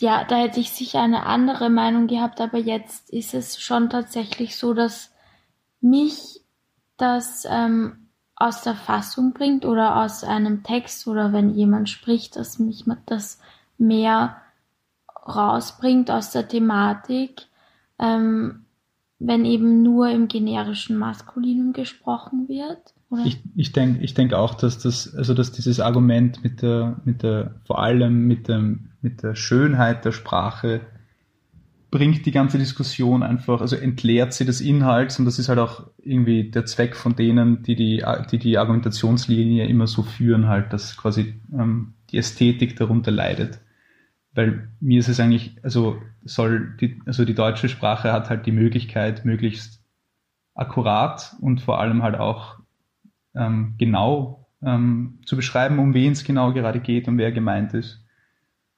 ja, 0.00 0.24
da 0.24 0.36
hätte 0.36 0.60
ich 0.60 0.70
sicher 0.70 1.00
eine 1.02 1.26
andere 1.26 1.70
Meinung 1.70 2.06
gehabt, 2.06 2.40
aber 2.40 2.58
jetzt 2.58 3.10
ist 3.10 3.34
es 3.34 3.60
schon 3.60 3.90
tatsächlich 3.90 4.56
so, 4.56 4.74
dass 4.74 5.12
mich 5.80 6.40
das 6.96 7.46
ähm, 7.48 8.08
aus 8.36 8.62
der 8.62 8.74
Fassung 8.74 9.32
bringt 9.32 9.64
oder 9.64 9.96
aus 9.96 10.22
einem 10.22 10.62
Text 10.62 11.06
oder 11.08 11.32
wenn 11.32 11.50
jemand 11.50 11.88
spricht, 11.88 12.36
dass 12.36 12.58
mich 12.58 12.84
das 13.06 13.40
mehr 13.76 14.36
rausbringt 15.26 16.10
aus 16.10 16.30
der 16.30 16.46
Thematik, 16.46 17.46
ähm, 17.98 18.64
wenn 19.18 19.44
eben 19.44 19.82
nur 19.82 20.08
im 20.10 20.28
generischen 20.28 20.96
Maskulinum 20.96 21.72
gesprochen 21.72 22.48
wird. 22.48 22.94
Ich, 23.24 23.40
ich 23.56 23.72
denke 23.72 24.02
ich 24.02 24.12
denk 24.12 24.34
auch, 24.34 24.54
dass 24.54 24.78
das, 24.78 25.14
also 25.14 25.32
dass 25.32 25.50
dieses 25.50 25.80
Argument 25.80 26.44
mit 26.44 26.60
der, 26.60 27.00
mit 27.04 27.22
der, 27.22 27.54
vor 27.64 27.78
allem 27.78 28.26
mit 28.26 28.48
dem, 28.48 28.90
mit 29.00 29.22
der 29.22 29.34
Schönheit 29.34 30.04
der 30.04 30.12
Sprache 30.12 30.82
bringt 31.90 32.26
die 32.26 32.32
ganze 32.32 32.58
Diskussion 32.58 33.22
einfach, 33.22 33.62
also 33.62 33.76
entleert 33.76 34.34
sie 34.34 34.44
des 34.44 34.60
Inhalts 34.60 35.18
und 35.18 35.24
das 35.24 35.38
ist 35.38 35.48
halt 35.48 35.58
auch 35.58 35.86
irgendwie 35.96 36.50
der 36.50 36.66
Zweck 36.66 36.94
von 36.96 37.16
denen, 37.16 37.62
die 37.62 37.76
die, 37.76 38.04
die, 38.30 38.38
die 38.38 38.58
Argumentationslinie 38.58 39.66
immer 39.66 39.86
so 39.86 40.02
führen, 40.02 40.48
halt, 40.48 40.72
dass 40.74 40.98
quasi 40.98 41.40
ähm, 41.52 41.94
die 42.10 42.18
Ästhetik 42.18 42.76
darunter 42.76 43.10
leidet. 43.10 43.60
Weil 44.34 44.68
mir 44.80 45.00
ist 45.00 45.08
es 45.08 45.18
eigentlich, 45.18 45.56
also 45.62 45.96
soll 46.24 46.76
die, 46.78 47.00
also 47.06 47.24
die 47.24 47.34
deutsche 47.34 47.70
Sprache 47.70 48.12
hat 48.12 48.28
halt 48.28 48.44
die 48.44 48.52
Möglichkeit, 48.52 49.24
möglichst 49.24 49.82
akkurat 50.54 51.36
und 51.40 51.62
vor 51.62 51.80
allem 51.80 52.02
halt 52.02 52.16
auch 52.16 52.58
ähm, 53.38 53.74
genau 53.78 54.48
ähm, 54.62 55.20
zu 55.24 55.36
beschreiben, 55.36 55.78
um 55.78 55.94
wen 55.94 56.12
es 56.12 56.24
genau 56.24 56.52
gerade 56.52 56.80
geht 56.80 57.08
und 57.08 57.16
wer 57.16 57.32
gemeint 57.32 57.72
ist. 57.74 58.04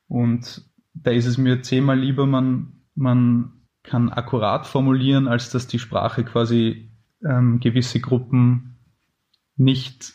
Und 0.06 0.62
da 0.94 1.10
ist 1.10 1.26
es 1.26 1.38
mir 1.38 1.62
zehnmal 1.62 1.98
lieber, 1.98 2.26
man 2.26 2.80
man 2.94 3.52
kann 3.82 4.10
akkurat 4.10 4.66
formulieren, 4.66 5.26
als 5.26 5.50
dass 5.50 5.66
die 5.66 5.78
Sprache 5.78 6.24
quasi 6.24 6.90
ähm, 7.24 7.60
gewisse 7.60 8.00
Gruppen 8.00 8.78
nicht 9.56 10.14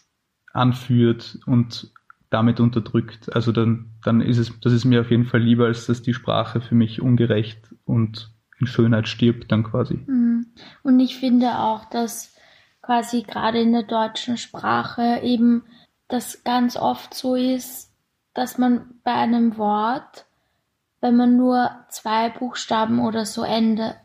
anführt 0.54 1.40
und 1.46 1.92
damit 2.30 2.60
unterdrückt. 2.60 3.34
Also 3.34 3.52
dann, 3.52 3.92
dann 4.04 4.22
ist 4.22 4.38
es, 4.38 4.60
das 4.60 4.74
ist 4.74 4.86
mir 4.86 5.02
auf 5.02 5.12
jeden 5.12 5.26
Fall 5.26 5.42
lieber, 5.42 5.66
als 5.66 5.86
dass 5.88 6.02
die 6.02 6.14
Sprache 6.14 6.62
für 6.62 6.76
mich 6.76 7.02
ungerecht 7.02 7.74
und 7.86 8.32
in 8.60 8.68
Schönheit 8.68 9.08
stirbt 9.08 9.52
dann 9.52 9.64
quasi. 9.64 10.00
Mhm. 10.08 10.48
Und 10.84 11.00
ich 11.00 11.18
finde 11.18 11.60
auch, 11.60 11.86
dass 11.86 12.35
quasi 12.86 13.24
gerade 13.24 13.60
in 13.60 13.72
der 13.72 13.84
deutschen 13.84 14.38
Sprache 14.38 15.20
eben 15.24 15.64
das 16.08 16.44
ganz 16.44 16.78
oft 16.78 17.14
so 17.14 17.36
ist, 17.36 17.92
dass 18.34 18.58
man 18.58 19.00
bei 19.04 19.14
einem 19.14 19.58
Wort 19.58 20.26
wenn 21.06 21.18
man 21.18 21.38
nur 21.38 21.70
zwei 21.90 22.30
Buchstaben 22.32 23.00
oder 23.00 23.28
so 23.28 23.44
Ende 23.44 23.96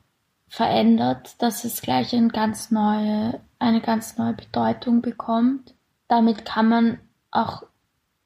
verändert, 0.49 1.41
dass 1.41 1.65
es 1.65 1.81
gleich 1.81 2.15
eine 2.15 2.29
ganz 2.29 2.71
neue, 2.71 3.41
eine 3.59 3.81
ganz 3.81 4.19
neue 4.19 4.35
Bedeutung 4.35 5.01
bekommt. 5.01 5.75
Damit 6.09 6.45
kann 6.45 6.69
man 6.69 6.99
auch 7.31 7.63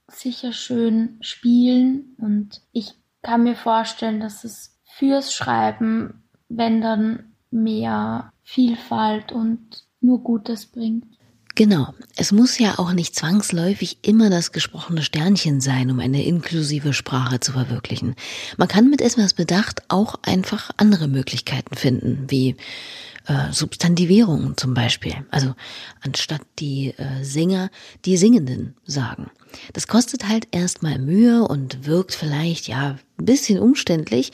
sicher 0.08 0.52
schön 0.52 1.18
spielen 1.20 2.16
und 2.18 2.62
ich 2.72 2.96
kann 3.22 3.44
mir 3.44 3.54
vorstellen, 3.54 4.18
dass 4.18 4.42
es 4.42 4.76
fürs 4.82 5.32
Schreiben, 5.32 6.24
wenn 6.48 6.80
dann 6.80 7.36
mehr 7.52 8.32
Vielfalt 8.42 9.30
und 9.30 9.83
nur 10.04 10.22
Gutes 10.22 10.66
bringt. 10.66 11.04
Genau. 11.56 11.94
Es 12.16 12.32
muss 12.32 12.58
ja 12.58 12.78
auch 12.78 12.92
nicht 12.92 13.14
zwangsläufig 13.14 13.98
immer 14.02 14.28
das 14.28 14.50
gesprochene 14.50 15.02
Sternchen 15.02 15.60
sein, 15.60 15.90
um 15.90 16.00
eine 16.00 16.24
inklusive 16.24 16.92
Sprache 16.92 17.38
zu 17.38 17.52
verwirklichen. 17.52 18.16
Man 18.56 18.66
kann 18.66 18.90
mit 18.90 19.00
etwas 19.00 19.34
Bedacht 19.34 19.82
auch 19.88 20.16
einfach 20.22 20.70
andere 20.76 21.06
Möglichkeiten 21.06 21.76
finden, 21.76 22.24
wie 22.28 22.56
äh, 23.26 23.52
Substantivierungen 23.52 24.56
zum 24.56 24.74
Beispiel. 24.74 25.14
Also 25.30 25.54
anstatt 26.00 26.42
die 26.58 26.92
äh, 26.96 27.22
Sänger 27.22 27.70
die 28.04 28.16
Singenden 28.16 28.74
sagen. 28.84 29.30
Das 29.72 29.86
kostet 29.86 30.28
halt 30.28 30.48
erstmal 30.50 30.98
Mühe 30.98 31.46
und 31.46 31.86
wirkt 31.86 32.14
vielleicht 32.14 32.66
ja 32.66 32.96
ein 33.18 33.24
bisschen 33.24 33.60
umständlich, 33.60 34.32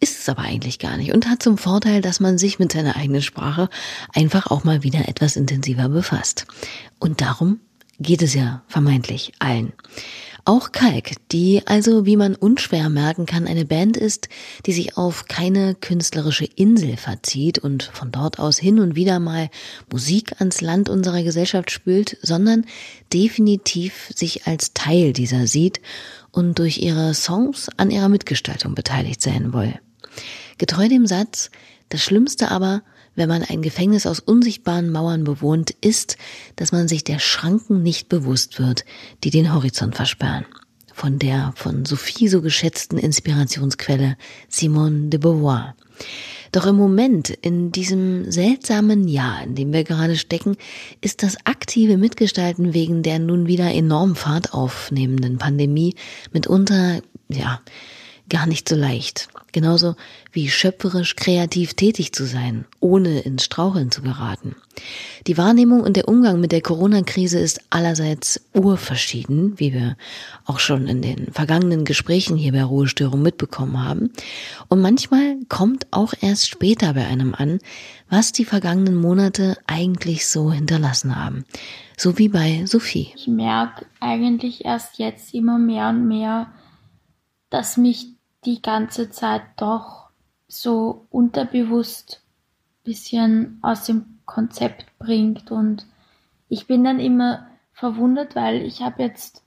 ist 0.00 0.20
es 0.20 0.28
aber 0.28 0.42
eigentlich 0.42 0.78
gar 0.78 0.96
nicht 0.96 1.12
und 1.12 1.28
hat 1.28 1.42
zum 1.42 1.58
Vorteil, 1.58 2.00
dass 2.02 2.20
man 2.20 2.38
sich 2.38 2.58
mit 2.58 2.72
seiner 2.72 2.96
eigenen 2.96 3.22
Sprache 3.22 3.68
einfach 4.12 4.50
auch 4.50 4.64
mal 4.64 4.82
wieder 4.82 5.08
etwas 5.08 5.36
intensiver 5.36 5.88
befasst. 5.88 6.46
Und 6.98 7.20
darum 7.20 7.60
geht 8.00 8.22
es 8.22 8.34
ja 8.34 8.62
vermeintlich 8.68 9.32
allen. 9.38 9.72
Auch 10.46 10.72
Kalk, 10.72 11.12
die 11.32 11.62
also, 11.64 12.04
wie 12.04 12.18
man 12.18 12.34
unschwer 12.34 12.90
merken 12.90 13.24
kann, 13.24 13.46
eine 13.46 13.64
Band 13.64 13.96
ist, 13.96 14.28
die 14.66 14.72
sich 14.72 14.98
auf 14.98 15.24
keine 15.24 15.74
künstlerische 15.74 16.44
Insel 16.44 16.98
verzieht 16.98 17.58
und 17.58 17.84
von 17.84 18.12
dort 18.12 18.38
aus 18.38 18.58
hin 18.58 18.78
und 18.78 18.94
wieder 18.94 19.20
mal 19.20 19.48
Musik 19.90 20.34
ans 20.40 20.60
Land 20.60 20.90
unserer 20.90 21.22
Gesellschaft 21.22 21.70
spült, 21.70 22.18
sondern 22.20 22.66
definitiv 23.10 24.10
sich 24.14 24.46
als 24.46 24.74
Teil 24.74 25.14
dieser 25.14 25.46
sieht 25.46 25.80
und 26.34 26.58
durch 26.58 26.78
ihre 26.78 27.14
Songs 27.14 27.68
an 27.76 27.90
ihrer 27.90 28.08
Mitgestaltung 28.08 28.74
beteiligt 28.74 29.22
sein 29.22 29.52
will. 29.52 29.74
Getreu 30.58 30.88
dem 30.88 31.06
Satz, 31.06 31.50
das 31.88 32.02
Schlimmste 32.02 32.50
aber, 32.50 32.82
wenn 33.14 33.28
man 33.28 33.44
ein 33.44 33.62
Gefängnis 33.62 34.06
aus 34.06 34.18
unsichtbaren 34.20 34.90
Mauern 34.90 35.22
bewohnt, 35.24 35.70
ist, 35.70 36.16
dass 36.56 36.72
man 36.72 36.88
sich 36.88 37.04
der 37.04 37.20
Schranken 37.20 37.82
nicht 37.82 38.08
bewusst 38.08 38.58
wird, 38.58 38.84
die 39.22 39.30
den 39.30 39.54
Horizont 39.54 39.94
versperren. 39.94 40.46
Von 40.92 41.18
der 41.18 41.52
von 41.56 41.84
Sophie 41.84 42.28
so 42.28 42.40
geschätzten 42.40 42.98
Inspirationsquelle 42.98 44.16
Simone 44.48 45.08
de 45.08 45.18
Beauvoir. 45.18 45.74
Doch 46.54 46.66
im 46.66 46.76
Moment, 46.76 47.30
in 47.30 47.72
diesem 47.72 48.30
seltsamen 48.30 49.08
Jahr, 49.08 49.42
in 49.42 49.56
dem 49.56 49.72
wir 49.72 49.82
gerade 49.82 50.14
stecken, 50.14 50.56
ist 51.00 51.24
das 51.24 51.36
aktive 51.42 51.96
Mitgestalten 51.98 52.74
wegen 52.74 53.02
der 53.02 53.18
nun 53.18 53.48
wieder 53.48 53.74
enorm 53.74 54.14
Fahrt 54.14 54.54
aufnehmenden 54.54 55.38
Pandemie 55.38 55.96
mitunter, 56.30 57.02
ja, 57.28 57.60
gar 58.28 58.46
nicht 58.46 58.68
so 58.68 58.76
leicht. 58.76 59.30
Genauso 59.50 59.96
wie 60.34 60.50
schöpferisch 60.50 61.14
kreativ 61.14 61.74
tätig 61.74 62.12
zu 62.12 62.26
sein, 62.26 62.66
ohne 62.80 63.20
ins 63.20 63.44
Straucheln 63.44 63.92
zu 63.92 64.02
geraten. 64.02 64.56
Die 65.28 65.38
Wahrnehmung 65.38 65.80
und 65.80 65.96
der 65.96 66.08
Umgang 66.08 66.40
mit 66.40 66.50
der 66.50 66.60
Corona-Krise 66.60 67.38
ist 67.38 67.60
allerseits 67.70 68.44
urverschieden, 68.52 69.58
wie 69.60 69.72
wir 69.72 69.96
auch 70.44 70.58
schon 70.58 70.88
in 70.88 71.00
den 71.02 71.32
vergangenen 71.32 71.84
Gesprächen 71.84 72.36
hier 72.36 72.52
bei 72.52 72.64
Ruhestörung 72.64 73.22
mitbekommen 73.22 73.82
haben. 73.84 74.10
Und 74.68 74.82
manchmal 74.82 75.36
kommt 75.48 75.86
auch 75.92 76.12
erst 76.20 76.48
später 76.48 76.94
bei 76.94 77.06
einem 77.06 77.34
an, 77.34 77.60
was 78.10 78.32
die 78.32 78.44
vergangenen 78.44 78.96
Monate 78.96 79.56
eigentlich 79.68 80.26
so 80.26 80.52
hinterlassen 80.52 81.16
haben. 81.16 81.44
So 81.96 82.18
wie 82.18 82.28
bei 82.28 82.64
Sophie. 82.66 83.12
Ich 83.14 83.28
merke 83.28 83.86
eigentlich 84.00 84.64
erst 84.64 84.98
jetzt 84.98 85.32
immer 85.32 85.58
mehr 85.58 85.90
und 85.90 86.08
mehr, 86.08 86.48
dass 87.50 87.76
mich 87.76 88.08
die 88.44 88.60
ganze 88.60 89.10
Zeit 89.10 89.42
doch 89.56 90.03
so 90.48 91.06
unterbewusst 91.10 92.24
bisschen 92.84 93.58
aus 93.62 93.84
dem 93.84 94.18
Konzept 94.26 94.86
bringt. 94.98 95.50
Und 95.50 95.86
ich 96.48 96.66
bin 96.66 96.84
dann 96.84 97.00
immer 97.00 97.46
verwundert, 97.72 98.36
weil 98.36 98.62
ich 98.62 98.82
habe 98.82 99.02
jetzt 99.02 99.42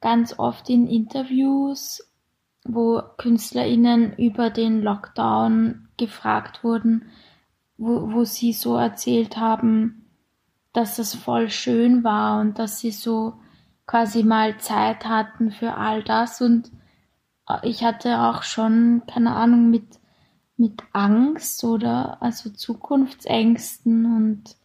ganz 0.00 0.38
oft 0.38 0.70
in 0.70 0.86
Interviews, 0.86 2.08
wo 2.64 3.02
KünstlerInnen 3.18 4.14
über 4.16 4.50
den 4.50 4.82
Lockdown 4.82 5.88
gefragt 5.96 6.64
wurden, 6.64 7.06
wo, 7.76 8.12
wo 8.12 8.24
sie 8.24 8.52
so 8.52 8.76
erzählt 8.76 9.36
haben, 9.36 10.06
dass 10.72 10.98
es 10.98 11.14
voll 11.14 11.50
schön 11.50 12.04
war 12.04 12.40
und 12.40 12.58
dass 12.58 12.80
sie 12.80 12.90
so 12.90 13.34
quasi 13.86 14.22
mal 14.22 14.58
Zeit 14.58 15.06
hatten 15.06 15.50
für 15.50 15.74
all 15.74 16.02
das. 16.02 16.40
Und 16.40 16.70
ich 17.62 17.84
hatte 17.84 18.20
auch 18.20 18.42
schon, 18.42 19.02
keine 19.06 19.34
Ahnung, 19.34 19.70
mit, 19.70 19.84
mit 20.56 20.82
Angst 20.92 21.64
oder 21.64 22.22
also 22.22 22.50
Zukunftsängsten 22.50 24.06
und 24.06 24.56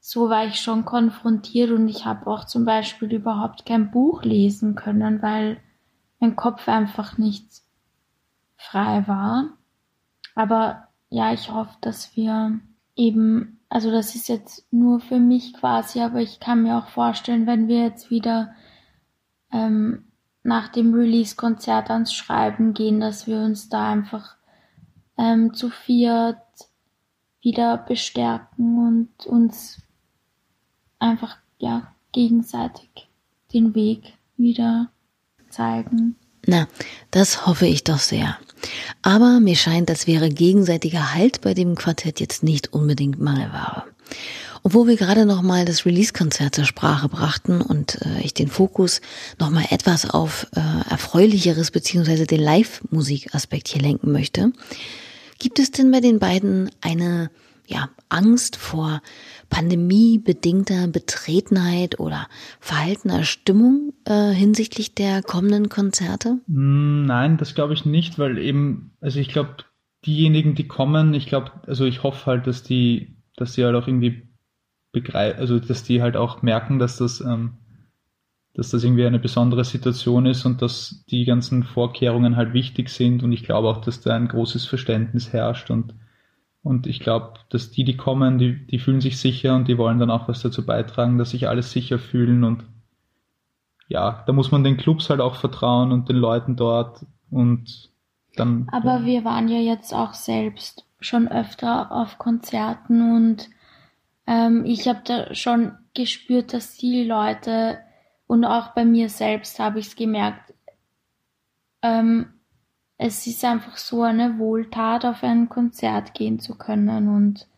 so 0.00 0.28
war 0.28 0.46
ich 0.46 0.60
schon 0.60 0.84
konfrontiert 0.84 1.70
und 1.70 1.88
ich 1.88 2.06
habe 2.06 2.26
auch 2.26 2.44
zum 2.44 2.64
Beispiel 2.64 3.12
überhaupt 3.12 3.66
kein 3.66 3.90
Buch 3.90 4.22
lesen 4.22 4.74
können, 4.74 5.22
weil 5.22 5.60
mein 6.18 6.36
Kopf 6.36 6.68
einfach 6.68 7.18
nicht 7.18 7.46
frei 8.56 9.06
war. 9.06 9.50
Aber 10.34 10.88
ja, 11.10 11.32
ich 11.32 11.50
hoffe, 11.52 11.76
dass 11.80 12.16
wir 12.16 12.58
eben, 12.96 13.60
also 13.68 13.90
das 13.90 14.14
ist 14.14 14.28
jetzt 14.28 14.66
nur 14.72 15.00
für 15.00 15.18
mich 15.18 15.54
quasi, 15.54 16.00
aber 16.00 16.20
ich 16.20 16.40
kann 16.40 16.62
mir 16.62 16.78
auch 16.78 16.88
vorstellen, 16.88 17.46
wenn 17.46 17.68
wir 17.68 17.82
jetzt 17.82 18.10
wieder 18.10 18.54
ähm, 19.52 20.04
nach 20.42 20.68
dem 20.68 20.94
Release-Konzert 20.94 21.90
ans 21.90 22.14
Schreiben 22.14 22.72
gehen, 22.72 23.00
dass 23.00 23.26
wir 23.26 23.38
uns 23.40 23.68
da 23.68 23.90
einfach 23.90 24.36
ähm, 25.20 25.52
zu 25.54 25.70
viert 25.70 26.38
wieder 27.42 27.76
bestärken 27.76 29.08
und 29.18 29.26
uns 29.26 29.78
einfach 30.98 31.36
ja 31.58 31.94
gegenseitig 32.12 33.08
den 33.52 33.74
Weg 33.74 34.14
wieder 34.36 34.90
zeigen. 35.50 36.16
Na, 36.46 36.68
das 37.10 37.46
hoffe 37.46 37.66
ich 37.66 37.84
doch 37.84 37.98
sehr. 37.98 38.38
Aber 39.02 39.40
mir 39.40 39.56
scheint, 39.56 39.90
als 39.90 40.06
wäre 40.06 40.30
gegenseitiger 40.30 41.14
Halt 41.14 41.40
bei 41.40 41.54
dem 41.54 41.74
Quartett 41.74 42.20
jetzt 42.20 42.42
nicht 42.42 42.72
unbedingt 42.72 43.20
Mangelware. 43.20 43.84
Wo 44.62 44.86
wir 44.86 44.96
gerade 44.96 45.24
nochmal 45.24 45.64
das 45.64 45.86
Release-Konzert 45.86 46.54
zur 46.54 46.66
Sprache 46.66 47.08
brachten 47.08 47.62
und 47.62 48.02
äh, 48.02 48.20
ich 48.22 48.34
den 48.34 48.48
Fokus 48.48 49.00
nochmal 49.38 49.64
etwas 49.70 50.08
auf 50.08 50.46
äh, 50.54 50.60
Erfreulicheres 50.90 51.70
beziehungsweise 51.70 52.26
den 52.26 52.40
Live-Musik-Aspekt 52.40 53.68
hier 53.68 53.80
lenken 53.80 54.12
möchte, 54.12 54.52
gibt 55.40 55.58
es 55.58 55.72
denn 55.72 55.90
bei 55.90 56.00
den 56.00 56.20
beiden 56.20 56.70
eine 56.80 57.30
ja, 57.66 57.88
Angst 58.08 58.56
vor 58.56 59.00
pandemiebedingter 59.48 60.88
Betretenheit 60.88 62.00
oder 62.00 62.26
verhaltener 62.58 63.22
Stimmung 63.22 63.92
äh, 64.04 64.30
hinsichtlich 64.32 64.94
der 64.94 65.22
kommenden 65.22 65.68
Konzerte? 65.68 66.38
Hm, 66.46 67.06
nein, 67.06 67.36
das 67.36 67.54
glaube 67.54 67.74
ich 67.74 67.84
nicht, 67.84 68.18
weil 68.18 68.38
eben, 68.38 68.92
also 69.00 69.20
ich 69.20 69.28
glaube, 69.28 69.56
diejenigen, 70.04 70.54
die 70.54 70.66
kommen, 70.66 71.14
ich 71.14 71.26
glaube, 71.26 71.52
also 71.66 71.84
ich 71.84 72.02
hoffe 72.02 72.26
halt, 72.26 72.46
dass 72.46 72.62
die, 72.64 73.16
dass 73.36 73.54
sie 73.54 73.64
halt 73.64 73.76
auch 73.76 73.86
irgendwie 73.86 74.28
begreifen, 74.92 75.40
also 75.40 75.60
dass 75.60 75.84
die 75.84 76.02
halt 76.02 76.16
auch 76.16 76.42
merken, 76.42 76.78
dass 76.78 76.96
das, 76.96 77.20
ähm, 77.20 77.52
dass 78.60 78.72
das 78.72 78.84
irgendwie 78.84 79.06
eine 79.06 79.18
besondere 79.18 79.64
Situation 79.64 80.26
ist 80.26 80.44
und 80.44 80.60
dass 80.60 81.02
die 81.08 81.24
ganzen 81.24 81.62
Vorkehrungen 81.62 82.36
halt 82.36 82.52
wichtig 82.52 82.90
sind 82.90 83.22
und 83.22 83.32
ich 83.32 83.42
glaube 83.42 83.68
auch, 83.68 83.80
dass 83.80 84.02
da 84.02 84.14
ein 84.14 84.28
großes 84.28 84.66
Verständnis 84.66 85.32
herrscht 85.32 85.70
und 85.70 85.94
und 86.62 86.86
ich 86.86 87.00
glaube, 87.00 87.40
dass 87.48 87.70
die, 87.70 87.84
die 87.84 87.96
kommen, 87.96 88.36
die, 88.36 88.66
die 88.66 88.78
fühlen 88.78 89.00
sich 89.00 89.18
sicher 89.18 89.56
und 89.56 89.66
die 89.66 89.78
wollen 89.78 89.98
dann 89.98 90.10
auch 90.10 90.28
was 90.28 90.42
dazu 90.42 90.66
beitragen, 90.66 91.16
dass 91.16 91.30
sich 91.30 91.48
alles 91.48 91.72
sicher 91.72 91.98
fühlen 91.98 92.44
und 92.44 92.64
ja, 93.88 94.22
da 94.26 94.34
muss 94.34 94.52
man 94.52 94.62
den 94.62 94.76
Clubs 94.76 95.08
halt 95.08 95.22
auch 95.22 95.36
vertrauen 95.36 95.90
und 95.90 96.10
den 96.10 96.16
Leuten 96.16 96.56
dort 96.56 97.06
und 97.30 97.88
dann. 98.36 98.68
Aber 98.72 98.98
ja. 98.98 99.06
wir 99.06 99.24
waren 99.24 99.48
ja 99.48 99.58
jetzt 99.58 99.94
auch 99.94 100.12
selbst 100.12 100.84
schon 101.00 101.28
öfter 101.28 101.92
auf 101.92 102.18
Konzerten 102.18 103.16
und 103.16 103.48
ähm, 104.26 104.66
ich 104.66 104.86
habe 104.86 105.00
da 105.02 105.34
schon 105.34 105.72
gespürt, 105.94 106.52
dass 106.52 106.76
die 106.76 107.04
Leute 107.04 107.78
und 108.30 108.44
auch 108.44 108.68
bei 108.74 108.84
mir 108.84 109.08
selbst 109.08 109.58
habe 109.58 109.80
ich 109.80 109.88
es 109.88 109.96
gemerkt, 109.96 110.54
ähm, 111.82 112.32
es 112.96 113.26
ist 113.26 113.44
einfach 113.44 113.76
so 113.76 114.02
eine 114.02 114.38
Wohltat, 114.38 115.04
auf 115.04 115.24
ein 115.24 115.48
Konzert 115.48 116.14
gehen 116.14 116.38
zu 116.38 116.56
können 116.56 117.08
und 117.08 117.48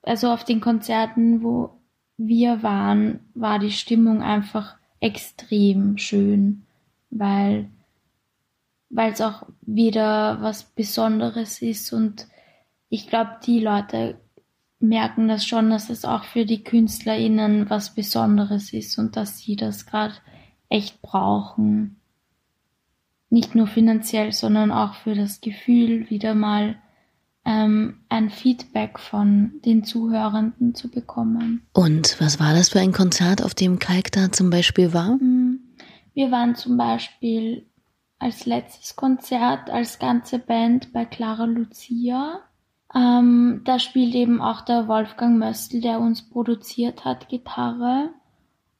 also 0.00 0.30
auf 0.30 0.44
den 0.44 0.62
Konzerten, 0.62 1.42
wo 1.42 1.82
wir 2.16 2.62
waren, 2.62 3.20
war 3.34 3.58
die 3.58 3.72
Stimmung 3.72 4.22
einfach 4.22 4.76
extrem 5.00 5.98
schön, 5.98 6.64
weil 7.10 7.68
weil 8.88 9.12
es 9.12 9.20
auch 9.20 9.42
wieder 9.60 10.40
was 10.40 10.64
Besonderes 10.64 11.60
ist 11.60 11.92
und 11.92 12.26
ich 12.88 13.06
glaube, 13.06 13.32
die 13.44 13.60
Leute 13.60 14.18
merken 14.80 15.28
das 15.28 15.44
schon, 15.44 15.70
dass 15.70 15.90
es 15.90 16.04
auch 16.04 16.24
für 16.24 16.44
die 16.44 16.64
KünstlerInnen 16.64 17.70
was 17.70 17.94
Besonderes 17.94 18.72
ist 18.72 18.98
und 18.98 19.16
dass 19.16 19.38
sie 19.38 19.56
das 19.56 19.86
gerade 19.86 20.14
echt 20.68 21.02
brauchen. 21.02 22.00
Nicht 23.28 23.54
nur 23.54 23.66
finanziell, 23.66 24.32
sondern 24.32 24.72
auch 24.72 24.94
für 24.94 25.14
das 25.14 25.40
Gefühl, 25.40 26.08
wieder 26.10 26.34
mal 26.34 26.76
ähm, 27.44 28.00
ein 28.08 28.30
Feedback 28.30 28.98
von 28.98 29.52
den 29.64 29.84
Zuhörenden 29.84 30.74
zu 30.74 30.90
bekommen. 30.90 31.66
Und 31.72 32.20
was 32.20 32.40
war 32.40 32.54
das 32.54 32.70
für 32.70 32.80
ein 32.80 32.92
Konzert, 32.92 33.42
auf 33.42 33.54
dem 33.54 33.78
Kalk 33.78 34.12
da 34.12 34.32
zum 34.32 34.50
Beispiel 34.50 34.92
war? 34.92 35.16
Mm, 35.16 35.60
wir 36.14 36.30
waren 36.30 36.54
zum 36.54 36.76
Beispiel 36.76 37.66
als 38.18 38.46
letztes 38.46 38.96
Konzert 38.96 39.70
als 39.70 39.98
ganze 39.98 40.38
Band 40.38 40.92
bei 40.92 41.04
Clara 41.04 41.44
Lucia. 41.44 42.40
Ähm, 42.94 43.62
da 43.64 43.78
spielt 43.78 44.14
eben 44.14 44.40
auch 44.40 44.62
der 44.62 44.88
Wolfgang 44.88 45.38
Möstl, 45.38 45.80
der 45.80 46.00
uns 46.00 46.28
produziert 46.28 47.04
hat, 47.04 47.28
Gitarre. 47.28 48.10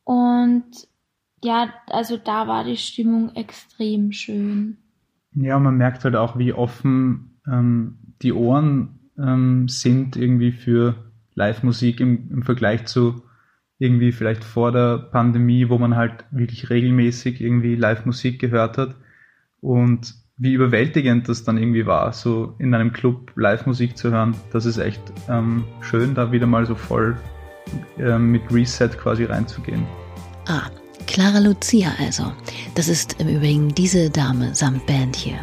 Und 0.05 0.65
ja, 1.43 1.73
also 1.89 2.17
da 2.17 2.49
war 2.49 2.65
die 2.65 2.77
Stimmung 2.77 3.35
extrem 3.35 4.13
schön. 4.13 4.79
Ja, 5.35 5.59
man 5.59 5.77
merkt 5.77 6.05
halt 6.05 6.17
auch, 6.17 6.39
wie 6.39 6.53
offen 6.53 7.41
ähm, 7.47 7.99
die 8.21 8.33
Ohren 8.33 9.11
ähm, 9.17 9.69
sind 9.69 10.17
irgendwie 10.17 10.53
für 10.53 11.11
Live-Musik 11.35 12.01
im, 12.01 12.31
im 12.31 12.43
Vergleich 12.43 12.87
zu 12.87 13.23
irgendwie 13.79 14.13
vielleicht 14.13 14.45
vor 14.45 14.73
der 14.73 14.99
Pandemie, 14.99 15.71
wo 15.71 15.79
man 15.79 15.97
halt 15.97 16.25
wirklich 16.31 16.69
regelmäßig 16.69 17.41
irgendwie 17.41 17.77
Live-Musik 17.77 18.39
gehört 18.39 18.77
hat 18.77 18.97
und 19.61 20.15
wie 20.41 20.55
überwältigend 20.55 21.29
das 21.29 21.45
dann 21.45 21.59
irgendwie 21.59 21.85
war, 21.85 22.15
so 22.15 22.55
in 22.59 22.75
einem 22.75 22.93
Club 22.93 23.31
Live-Musik 23.37 23.97
zu 23.97 24.11
hören. 24.11 24.35
Das 24.53 24.65
ist 24.65 24.79
echt 24.79 25.01
ähm, 25.29 25.65
schön, 25.83 26.15
da 26.15 26.33
wieder 26.33 26.47
mal 26.47 26.65
so 26.65 26.75
voll 26.75 27.17
ähm, 27.99 28.33
mit 28.33 28.43
Reset 28.51 28.89
quasi 28.89 29.25
reinzugehen. 29.25 29.85
Ah, 30.49 30.63
Clara 31.07 31.41
Lucia 31.41 31.93
also. 32.01 32.33
Das 32.75 32.89
ist 32.89 33.21
im 33.21 33.29
Übrigen 33.29 33.69
diese 33.69 34.09
Dame 34.09 34.55
samt 34.55 34.87
Band 34.87 35.15
hier. 35.15 35.39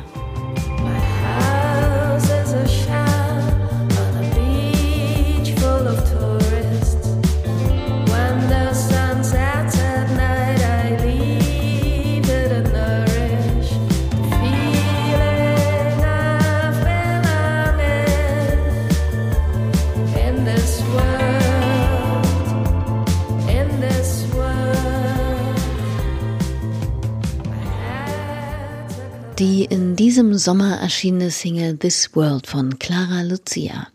Diesem 30.17 30.33
Sommer 30.33 30.79
erschienene 30.79 31.29
Single 31.29 31.77
This 31.77 32.15
World 32.15 32.47
von 32.47 32.79
Clara 32.79 33.21
Lucia. 33.21 33.85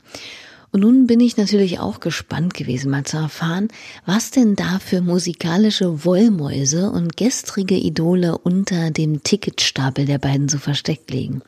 Und 0.71 0.83
nun 0.83 1.09
bin 1.09 1.19
ich 1.19 1.37
natürlich 1.37 1.81
auch 1.81 1.99
gespannt 1.99 2.55
gewesen, 2.55 2.93
mal 2.93 3.03
zu 3.03 3.17
erfahren, 3.17 3.67
was 4.07 4.31
denn 4.31 4.55
da 4.55 4.79
für 4.79 5.01
musikalische 5.01 6.05
Wollmäuse 6.05 6.93
und 6.93 7.17
gestrige 7.17 7.75
Idole 7.75 8.39
unter 8.39 8.93
dem 8.93 9.25
Ticketstapel 9.25 10.05
der 10.07 10.19
beiden 10.19 10.49
so 10.49 10.59
versteckt 10.59 11.11
liegen. 11.11 11.43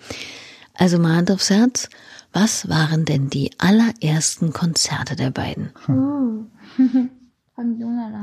Also 0.74 0.98
mal 0.98 1.14
Hand 1.14 1.30
aufs 1.30 1.50
Herz, 1.50 1.88
was 2.32 2.68
waren 2.68 3.04
denn 3.04 3.30
die 3.30 3.52
allerersten 3.58 4.52
Konzerte 4.52 5.14
der 5.14 5.30
beiden? 5.30 5.70
Uh. 5.88 6.46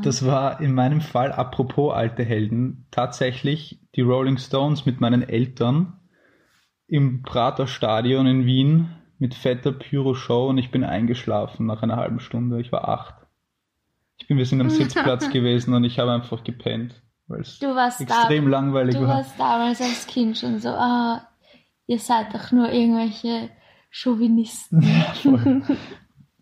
Das 0.03 0.25
war 0.25 0.59
in 0.59 0.73
meinem 0.73 0.99
Fall, 0.99 1.31
apropos 1.31 1.93
alte 1.93 2.25
Helden, 2.25 2.85
tatsächlich 2.91 3.79
die 3.95 4.01
Rolling 4.01 4.37
Stones 4.37 4.85
mit 4.85 4.99
meinen 4.99 5.23
Eltern 5.23 5.93
im 6.91 7.23
Prater 7.23 7.67
Stadion 7.67 8.27
in 8.27 8.45
Wien 8.45 8.89
mit 9.17 9.33
fetter 9.33 9.71
Pyro-Show 9.71 10.49
und 10.49 10.57
ich 10.57 10.71
bin 10.71 10.83
eingeschlafen 10.83 11.65
nach 11.65 11.81
einer 11.81 11.95
halben 11.95 12.19
Stunde. 12.19 12.59
Ich 12.59 12.73
war 12.73 12.89
acht. 12.89 13.15
Ich 14.17 14.27
bin, 14.27 14.37
wir 14.37 14.45
sind 14.45 14.59
am 14.59 14.69
Sitzplatz 14.69 15.29
gewesen 15.29 15.73
und 15.73 15.85
ich 15.85 15.99
habe 15.99 16.11
einfach 16.11 16.43
gepennt, 16.43 17.01
weil 17.27 17.39
es 17.39 17.61
extrem 17.61 18.45
da, 18.45 18.51
langweilig 18.51 18.95
du 18.95 19.01
war. 19.01 19.07
Du 19.07 19.13
warst 19.13 19.39
damals 19.39 19.79
als 19.79 20.05
Kind 20.05 20.37
schon 20.37 20.59
so, 20.59 20.67
ah, 20.67 21.25
ihr 21.87 21.97
seid 21.97 22.33
doch 22.33 22.51
nur 22.51 22.69
irgendwelche 22.69 23.49
Chauvinisten. 23.89 24.81
Ja, 24.81 25.15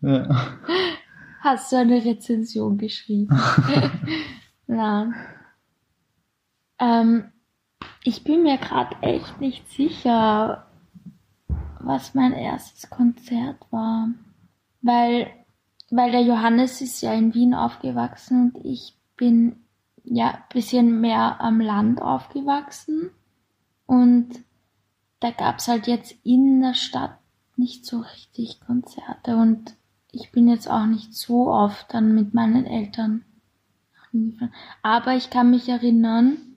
ja. 0.02 0.46
Hast 1.42 1.70
du 1.70 1.76
eine 1.76 2.04
Rezension 2.04 2.76
geschrieben? 2.76 3.40
ja. 4.66 5.12
Ähm, 6.80 7.30
ich 8.02 8.24
bin 8.24 8.42
mir 8.42 8.58
gerade 8.58 8.96
echt 9.02 9.40
nicht 9.40 9.70
sicher, 9.70 10.66
was 11.78 12.14
mein 12.14 12.32
erstes 12.32 12.90
Konzert 12.90 13.58
war. 13.70 14.08
Weil, 14.82 15.30
weil 15.90 16.10
der 16.10 16.22
Johannes 16.22 16.80
ist 16.80 17.00
ja 17.02 17.12
in 17.12 17.34
Wien 17.34 17.54
aufgewachsen 17.54 18.52
und 18.54 18.64
ich 18.64 18.94
bin 19.16 19.56
ja 20.04 20.30
ein 20.30 20.42
bisschen 20.52 21.00
mehr 21.00 21.40
am 21.40 21.60
Land 21.60 22.00
aufgewachsen. 22.00 23.10
Und 23.86 24.28
da 25.20 25.30
gab's 25.30 25.68
halt 25.68 25.86
jetzt 25.86 26.14
in 26.24 26.62
der 26.62 26.74
Stadt 26.74 27.18
nicht 27.56 27.84
so 27.84 28.00
richtig 28.00 28.60
Konzerte 28.60 29.36
und 29.36 29.74
ich 30.12 30.32
bin 30.32 30.48
jetzt 30.48 30.68
auch 30.68 30.86
nicht 30.86 31.14
so 31.14 31.48
oft 31.48 31.92
dann 31.92 32.14
mit 32.14 32.32
meinen 32.32 32.64
Eltern 32.64 33.24
aber 34.82 35.14
ich 35.14 35.30
kann 35.30 35.50
mich 35.50 35.68
erinnern, 35.68 36.49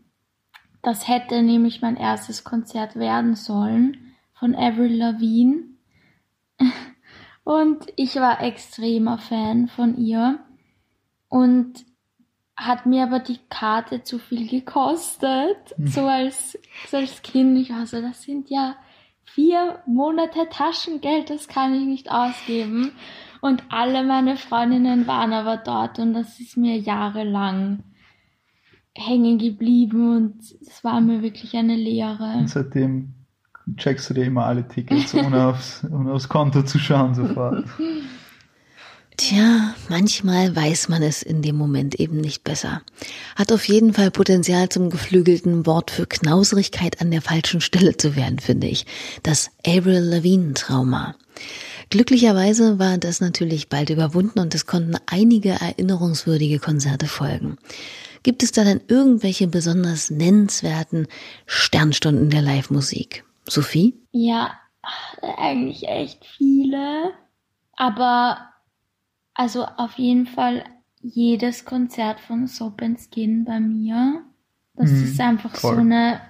das 0.83 1.07
hätte 1.07 1.41
nämlich 1.41 1.81
mein 1.81 1.97
erstes 1.97 2.43
Konzert 2.43 2.95
werden 2.95 3.35
sollen 3.35 4.13
von 4.33 4.53
Avril 4.53 4.95
Lavigne. 4.97 5.63
Und 7.43 7.85
ich 7.95 8.15
war 8.17 8.41
extremer 8.41 9.17
Fan 9.17 9.67
von 9.67 9.97
ihr 9.97 10.39
und 11.27 11.73
hat 12.55 12.85
mir 12.85 13.03
aber 13.03 13.19
die 13.19 13.39
Karte 13.49 14.03
zu 14.03 14.17
viel 14.17 14.47
gekostet, 14.47 15.75
so 15.83 16.05
als, 16.05 16.57
so 16.87 16.97
als 16.97 17.21
Kind. 17.21 17.57
Ich 17.57 17.69
war 17.71 17.85
so, 17.85 17.99
das 17.99 18.21
sind 18.21 18.49
ja 18.49 18.77
vier 19.25 19.81
Monate 19.85 20.47
Taschengeld, 20.49 21.29
das 21.29 21.49
kann 21.49 21.73
ich 21.73 21.83
nicht 21.83 22.11
ausgeben. 22.11 22.93
Und 23.41 23.63
alle 23.69 24.03
meine 24.03 24.37
Freundinnen 24.37 25.05
waren 25.05 25.33
aber 25.33 25.57
dort 25.57 25.99
und 25.99 26.13
das 26.13 26.39
ist 26.39 26.55
mir 26.55 26.77
jahrelang 26.77 27.83
hängen 28.95 29.37
geblieben 29.37 30.15
und 30.15 30.35
es 30.61 30.83
war 30.83 31.01
mir 31.01 31.21
wirklich 31.21 31.55
eine 31.55 31.75
Lehre. 31.75 32.37
Und 32.37 32.49
seitdem 32.49 33.13
checkst 33.77 34.09
du 34.09 34.13
dir 34.13 34.25
immer 34.25 34.45
alle 34.45 34.67
Tickets, 34.67 35.13
ohne 35.13 35.43
aufs, 35.47 35.83
ohne 35.91 36.11
aufs 36.11 36.29
Konto 36.29 36.63
zu 36.63 36.79
schauen 36.79 37.15
sofort. 37.15 37.65
Tja, 39.17 39.75
manchmal 39.89 40.55
weiß 40.55 40.89
man 40.89 41.03
es 41.03 41.21
in 41.21 41.43
dem 41.43 41.55
Moment 41.55 41.99
eben 41.99 42.19
nicht 42.19 42.43
besser. 42.43 42.81
Hat 43.35 43.51
auf 43.51 43.67
jeden 43.67 43.93
Fall 43.93 44.09
Potenzial 44.09 44.69
zum 44.69 44.89
geflügelten 44.89 45.67
Wort 45.67 45.91
für 45.91 46.07
Knauserigkeit 46.07 46.99
an 46.99 47.11
der 47.11 47.21
falschen 47.21 47.61
Stelle 47.61 47.95
zu 47.95 48.15
werden, 48.15 48.39
finde 48.39 48.67
ich. 48.67 48.87
Das 49.21 49.51
Avril 49.65 49.99
Lavigne 49.99 50.55
Trauma. 50.55 51.15
Glücklicherweise 51.91 52.79
war 52.79 52.97
das 52.97 53.21
natürlich 53.21 53.69
bald 53.69 53.91
überwunden 53.91 54.39
und 54.39 54.55
es 54.55 54.65
konnten 54.65 54.95
einige 55.05 55.49
erinnerungswürdige 55.49 56.57
Konzerte 56.57 57.05
folgen. 57.05 57.57
Gibt 58.23 58.41
es 58.41 58.51
da 58.53 58.63
denn 58.63 58.81
irgendwelche 58.87 59.47
besonders 59.47 60.09
nennenswerten 60.09 61.07
Sternstunden 61.45 62.29
der 62.29 62.41
Live-Musik? 62.41 63.25
Sophie? 63.47 63.99
Ja, 64.11 64.57
eigentlich 65.37 65.87
echt 65.87 66.25
viele. 66.25 67.11
Aber 67.75 68.37
also 69.33 69.65
auf 69.65 69.97
jeden 69.97 70.25
Fall 70.25 70.63
jedes 71.01 71.65
Konzert 71.65 72.19
von 72.19 72.47
Soap 72.47 72.81
and 72.81 72.99
Skin 72.99 73.43
bei 73.43 73.59
mir. 73.59 74.23
Das 74.75 74.89
mhm, 74.89 75.03
ist 75.03 75.19
einfach 75.19 75.55
voll. 75.55 75.75
so 75.75 75.81
eine 75.81 76.21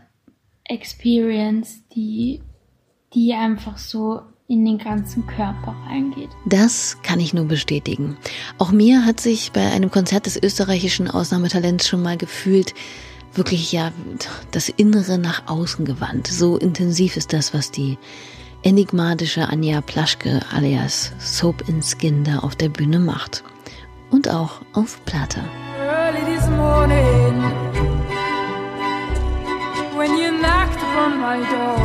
Experience, 0.64 1.88
die, 1.90 2.42
die 3.14 3.34
einfach 3.34 3.78
so 3.78 4.22
in 4.54 4.66
den 4.66 4.78
ganzen 4.78 5.26
Körper 5.26 5.76
reingeht. 5.88 6.30
Das 6.46 6.98
kann 7.02 7.20
ich 7.20 7.34
nur 7.34 7.46
bestätigen. 7.46 8.18
Auch 8.60 8.72
mir 8.72 9.04
hat 9.04 9.20
sich 9.20 9.52
bei 9.52 9.72
einem 9.72 9.90
Konzert 9.90 10.28
des 10.28 10.42
österreichischen 10.42 11.10
Ausnahmetalents 11.10 11.88
schon 11.88 12.04
mal 12.04 12.18
gefühlt, 12.18 12.76
wirklich 13.34 13.72
ja 13.72 13.92
das 14.52 14.70
Innere 14.70 15.18
nach 15.18 15.48
außen 15.48 15.86
gewandt. 15.86 16.28
So 16.28 16.58
intensiv 16.58 17.18
ist 17.18 17.34
das, 17.34 17.56
was 17.56 17.72
die 17.72 17.98
enigmatische 18.62 19.50
Anja 19.50 19.82
Plaschke 19.82 20.42
alias 20.54 21.12
Soap 21.18 21.68
in 21.68 21.82
Skin 21.82 22.24
da 22.24 22.40
auf 22.40 22.56
der 22.56 22.70
Bühne 22.70 23.00
macht. 23.00 23.44
Und 24.12 24.30
auch 24.30 24.62
auf 24.74 25.04
Platte. 25.06 25.40
Early 25.80 26.36
this 26.36 26.48
morning, 26.50 27.42
when 29.98 30.16
you 30.16 30.30
knocked 30.40 30.78
upon 30.78 31.20
my 31.20 31.40
door. 31.50 31.83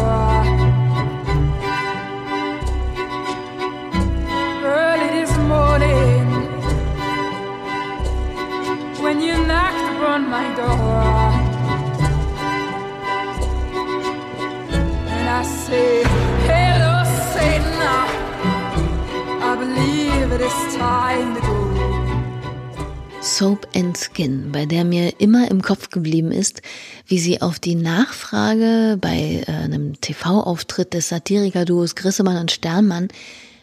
Soap 23.38 23.68
and 23.72 23.96
Skin, 23.96 24.50
bei 24.50 24.66
der 24.66 24.84
mir 24.84 25.20
immer 25.20 25.48
im 25.48 25.62
Kopf 25.62 25.90
geblieben 25.90 26.32
ist, 26.32 26.60
wie 27.06 27.20
sie 27.20 27.40
auf 27.40 27.60
die 27.60 27.76
Nachfrage 27.76 28.98
bei 29.00 29.44
äh, 29.46 29.52
einem 29.52 30.00
TV-Auftritt 30.00 30.92
des 30.92 31.08
Satiriker-Duos 31.10 31.94
Grissemann 31.94 32.38
und 32.38 32.50
Sternmann, 32.50 33.06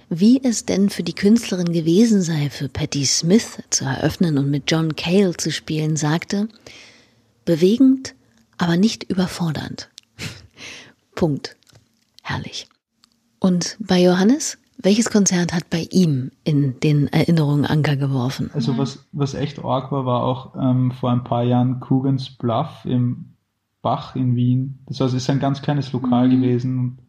wie 0.08 0.42
es 0.42 0.64
denn 0.64 0.90
für 0.90 1.04
die 1.04 1.12
Künstlerin 1.12 1.74
gewesen 1.74 2.22
sei, 2.22 2.50
für 2.50 2.70
Patti 2.70 3.06
Smith 3.06 3.58
zu 3.70 3.84
eröffnen 3.84 4.38
und 4.38 4.50
mit 4.50 4.72
John 4.72 4.96
Cale 4.96 5.36
zu 5.36 5.52
spielen, 5.52 5.98
sagte, 5.98 6.48
bewegend, 7.44 8.16
aber 8.58 8.78
nicht 8.78 9.04
überfordernd. 9.04 9.90
Punkt. 11.16 11.58
Herrlich. 12.24 12.70
Und 13.40 13.76
bei 13.80 14.02
Johannes? 14.02 14.58
Welches 14.86 15.10
Konzert 15.10 15.52
hat 15.52 15.72
bei 15.72 15.88
ihm 15.90 16.30
in 16.44 16.80
den 16.80 17.08
Erinnerungen 17.08 17.66
Anker 17.66 17.96
geworfen? 17.96 18.52
Also 18.54 18.78
was, 18.78 19.04
was 19.14 19.34
echt 19.34 19.66
arg 19.66 19.92
war, 19.92 20.06
war 20.06 20.22
auch 20.22 20.54
ähm, 20.56 20.92
vor 20.92 21.10
ein 21.10 21.24
paar 21.24 21.42
Jahren 21.42 21.80
Kugans 21.80 22.30
Bluff 22.30 22.86
im 22.86 23.34
Bach 23.82 24.16
in 24.16 24.36
Wien. 24.36 24.78
Das 24.86 25.00
heißt, 25.00 25.16
es 25.16 25.24
ist 25.24 25.30
ein 25.32 25.40
ganz 25.40 25.64
kleines 25.64 25.92
Lokal 25.92 26.28
mhm. 26.28 26.32
gewesen. 26.40 27.00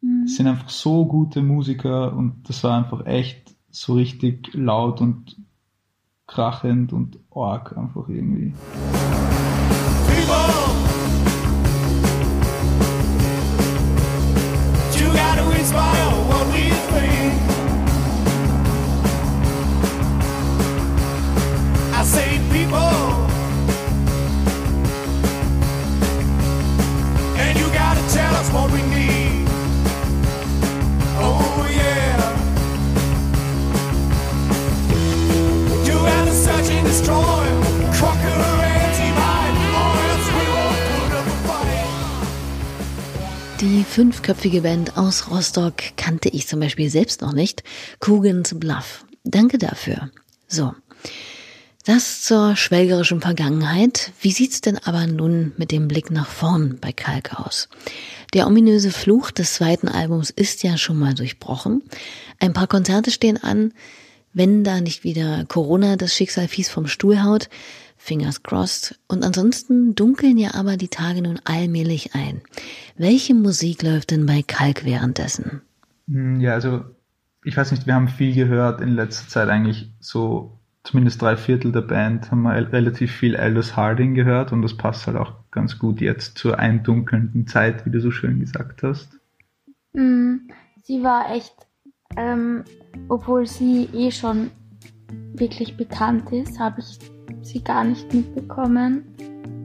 Mhm. 0.00 0.22
Es 0.24 0.36
sind 0.36 0.46
einfach 0.46 0.70
so 0.70 1.04
gute 1.04 1.42
Musiker 1.42 2.16
und 2.16 2.48
das 2.48 2.64
war 2.64 2.78
einfach 2.78 3.04
echt 3.04 3.54
so 3.68 3.92
richtig 3.92 4.48
laut 4.54 5.02
und 5.02 5.36
krachend 6.26 6.94
und 6.94 7.18
arg 7.30 7.76
einfach 7.76 8.08
irgendwie. 8.08 8.54
People! 10.06 11.41
Say 22.04 22.40
people. 22.50 22.91
Die 43.62 43.84
fünfköpfige 43.84 44.62
Band 44.62 44.96
aus 44.96 45.30
Rostock 45.30 45.74
kannte 45.96 46.28
ich 46.28 46.48
zum 46.48 46.58
Beispiel 46.58 46.90
selbst 46.90 47.20
noch 47.20 47.32
nicht. 47.32 47.62
Coogan's 48.00 48.58
Bluff. 48.58 49.04
Danke 49.22 49.56
dafür. 49.56 50.10
So. 50.48 50.74
Das 51.84 52.22
zur 52.22 52.56
schwelgerischen 52.56 53.20
Vergangenheit. 53.20 54.10
Wie 54.20 54.32
sieht's 54.32 54.62
denn 54.62 54.78
aber 54.78 55.06
nun 55.06 55.52
mit 55.58 55.70
dem 55.70 55.86
Blick 55.86 56.10
nach 56.10 56.26
vorn 56.26 56.78
bei 56.80 56.90
Kalk 56.90 57.38
aus? 57.38 57.68
Der 58.34 58.48
ominöse 58.48 58.90
Fluch 58.90 59.30
des 59.30 59.54
zweiten 59.54 59.86
Albums 59.86 60.30
ist 60.30 60.64
ja 60.64 60.76
schon 60.76 60.98
mal 60.98 61.14
durchbrochen. 61.14 61.84
Ein 62.40 62.54
paar 62.54 62.66
Konzerte 62.66 63.12
stehen 63.12 63.40
an. 63.40 63.72
Wenn 64.32 64.64
da 64.64 64.80
nicht 64.80 65.04
wieder 65.04 65.44
Corona 65.46 65.94
das 65.94 66.16
Schicksal 66.16 66.48
fies 66.48 66.68
vom 66.68 66.88
Stuhl 66.88 67.22
haut, 67.22 67.48
fingers 68.02 68.42
crossed. 68.42 68.98
Und 69.06 69.24
ansonsten 69.24 69.94
dunkeln 69.94 70.36
ja 70.36 70.54
aber 70.54 70.76
die 70.76 70.88
Tage 70.88 71.22
nun 71.22 71.40
allmählich 71.44 72.14
ein. 72.14 72.42
Welche 72.96 73.34
Musik 73.34 73.82
läuft 73.82 74.10
denn 74.10 74.26
bei 74.26 74.42
Kalk 74.42 74.84
währenddessen? 74.84 75.62
Hm, 76.08 76.40
ja, 76.40 76.52
also 76.52 76.84
ich 77.44 77.56
weiß 77.56 77.70
nicht, 77.70 77.86
wir 77.86 77.94
haben 77.94 78.08
viel 78.08 78.34
gehört 78.34 78.80
in 78.80 78.90
letzter 78.90 79.28
Zeit 79.28 79.48
eigentlich 79.48 79.92
so 80.00 80.58
zumindest 80.82 81.22
drei 81.22 81.36
Viertel 81.36 81.70
der 81.70 81.82
Band 81.82 82.30
haben 82.32 82.42
wir 82.42 82.72
relativ 82.72 83.12
viel 83.12 83.36
Aldous 83.36 83.76
Harding 83.76 84.14
gehört 84.14 84.50
und 84.50 84.62
das 84.62 84.76
passt 84.76 85.06
halt 85.06 85.16
auch 85.16 85.34
ganz 85.52 85.78
gut 85.78 86.00
jetzt 86.00 86.36
zur 86.38 86.58
eindunkelnden 86.58 87.46
Zeit, 87.46 87.86
wie 87.86 87.90
du 87.90 88.00
so 88.00 88.10
schön 88.10 88.40
gesagt 88.40 88.82
hast. 88.82 89.16
Mm, 89.92 90.48
sie 90.82 91.04
war 91.04 91.32
echt, 91.32 91.54
ähm, 92.16 92.64
obwohl 93.08 93.46
sie 93.46 93.88
eh 93.92 94.10
schon 94.10 94.50
wirklich 95.34 95.76
bekannt 95.76 96.32
ist, 96.32 96.58
habe 96.58 96.80
ich 96.80 96.98
sie 97.42 97.62
gar 97.62 97.84
nicht 97.84 98.12
mitbekommen. 98.12 99.04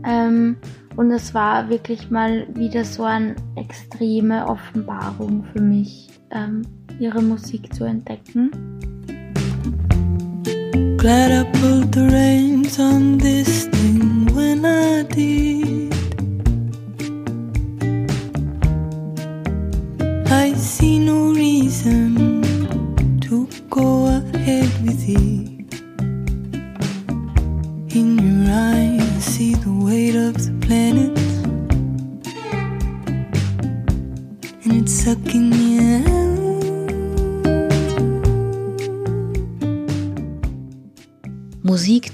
Ähm, 0.06 0.58
und 0.96 1.12
es 1.12 1.34
war 1.34 1.70
wirklich 1.70 2.10
mal 2.10 2.48
wieder 2.56 2.84
so 2.84 3.04
eine 3.04 3.36
extreme 3.56 4.48
Offenbarung 4.48 5.44
für 5.54 5.62
mich, 5.62 6.10
ähm, 6.32 6.64
ihre 7.00 7.22
Musik 7.22 7.74
zu 7.74 7.84
entdecken. 7.84 8.52
Glad 10.98 11.32
I 11.32 11.44
pulled 11.60 11.94
the 11.94 12.08
reins 12.08 12.80
on 12.80 13.20
this 13.20 13.70
thing 13.70 14.28
when 14.34 14.66
I 14.66 15.04
did. 15.04 15.87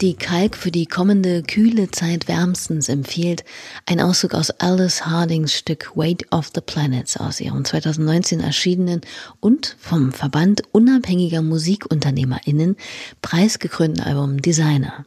Die 0.03 0.15
Kalk 0.15 0.57
für 0.57 0.69
die 0.69 0.85
kommende 0.85 1.43
kühle 1.43 1.89
Zeit 1.89 2.27
wärmstens 2.27 2.89
empfiehlt, 2.89 3.45
ein 3.85 4.01
Auszug 4.01 4.33
aus 4.33 4.51
Alice 4.51 5.05
Hardings 5.05 5.53
Stück 5.53 5.95
Weight 5.95 6.29
of 6.29 6.51
the 6.53 6.59
Planets 6.59 7.15
aus 7.15 7.39
ihrem 7.39 7.63
2019 7.63 8.41
erschienenen 8.41 8.99
und 9.39 9.77
vom 9.79 10.11
Verband 10.11 10.63
unabhängiger 10.73 11.41
MusikunternehmerInnen 11.41 12.75
preisgekrönten 13.21 14.03
Album 14.03 14.41
Designer. 14.41 15.05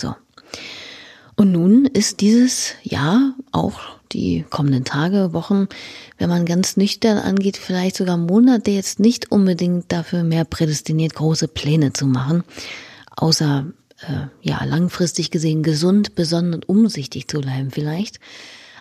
So. 0.00 0.14
Und 1.36 1.52
nun 1.52 1.84
ist 1.84 2.22
dieses 2.22 2.72
Jahr 2.82 3.34
auch 3.52 3.80
die 4.12 4.46
kommenden 4.48 4.86
Tage, 4.86 5.34
Wochen, 5.34 5.68
wenn 6.16 6.30
man 6.30 6.46
ganz 6.46 6.78
nüchtern 6.78 7.18
angeht, 7.18 7.58
vielleicht 7.58 7.96
sogar 7.98 8.16
Monate 8.16 8.70
jetzt 8.70 8.98
nicht 8.98 9.30
unbedingt 9.30 9.92
dafür 9.92 10.22
mehr 10.22 10.46
prädestiniert, 10.46 11.12
große 11.12 11.48
Pläne 11.48 11.92
zu 11.92 12.06
machen, 12.06 12.44
außer 13.14 13.66
äh, 14.02 14.26
ja 14.40 14.64
langfristig 14.64 15.30
gesehen 15.30 15.62
gesund, 15.62 16.14
besonnen 16.14 16.54
und 16.54 16.68
umsichtig 16.68 17.28
zu 17.28 17.40
bleiben 17.40 17.70
vielleicht. 17.70 18.20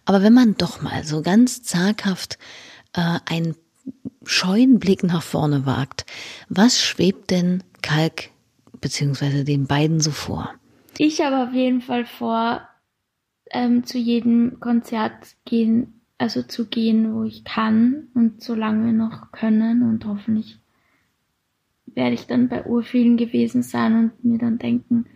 Aber 0.06 0.24
wenn 0.24 0.34
man 0.34 0.56
doch 0.56 0.82
mal 0.82 1.04
so 1.04 1.22
ganz 1.22 1.64
zaghaft 1.64 2.38
äh, 2.94 3.20
einen 3.26 3.56
scheuen 4.26 4.80
Blick 4.80 5.04
nach 5.04 5.24
vorne 5.24 5.66
wagt, 5.66 6.06
was 6.50 6.82
schwebt 6.82 7.32
denn 7.32 7.64
Kalk 7.82 8.30
beziehungsweise 8.80 9.44
den 9.44 9.68
beiden 9.68 10.00
so 10.00 10.12
vor? 10.12 10.54
Ich 10.98 11.22
habe 11.22 11.48
auf 11.48 11.54
jeden 11.54 11.82
Fall 11.82 12.06
vor, 12.06 12.62
ähm, 13.52 13.86
zu 13.86 13.98
jedem 13.98 14.60
Konzert 14.60 15.36
gehen, 15.46 16.02
also 16.18 16.42
zu 16.44 16.66
gehen, 16.66 17.14
wo 17.14 17.24
ich 17.24 17.44
kann 17.44 18.08
und 18.14 18.42
solange 18.42 18.86
wir 18.86 18.94
noch 18.94 19.32
können 19.32 19.84
und 19.84 20.06
hoffentlich 20.06 20.60
werde 21.98 22.14
ich 22.14 22.28
dann 22.28 22.48
bei 22.48 22.64
urvielen 22.64 23.18
gewesen 23.18 23.64
sein 23.64 23.96
und 23.96 24.24
mir 24.24 24.38
dann 24.38 24.60
denken, 24.60 25.08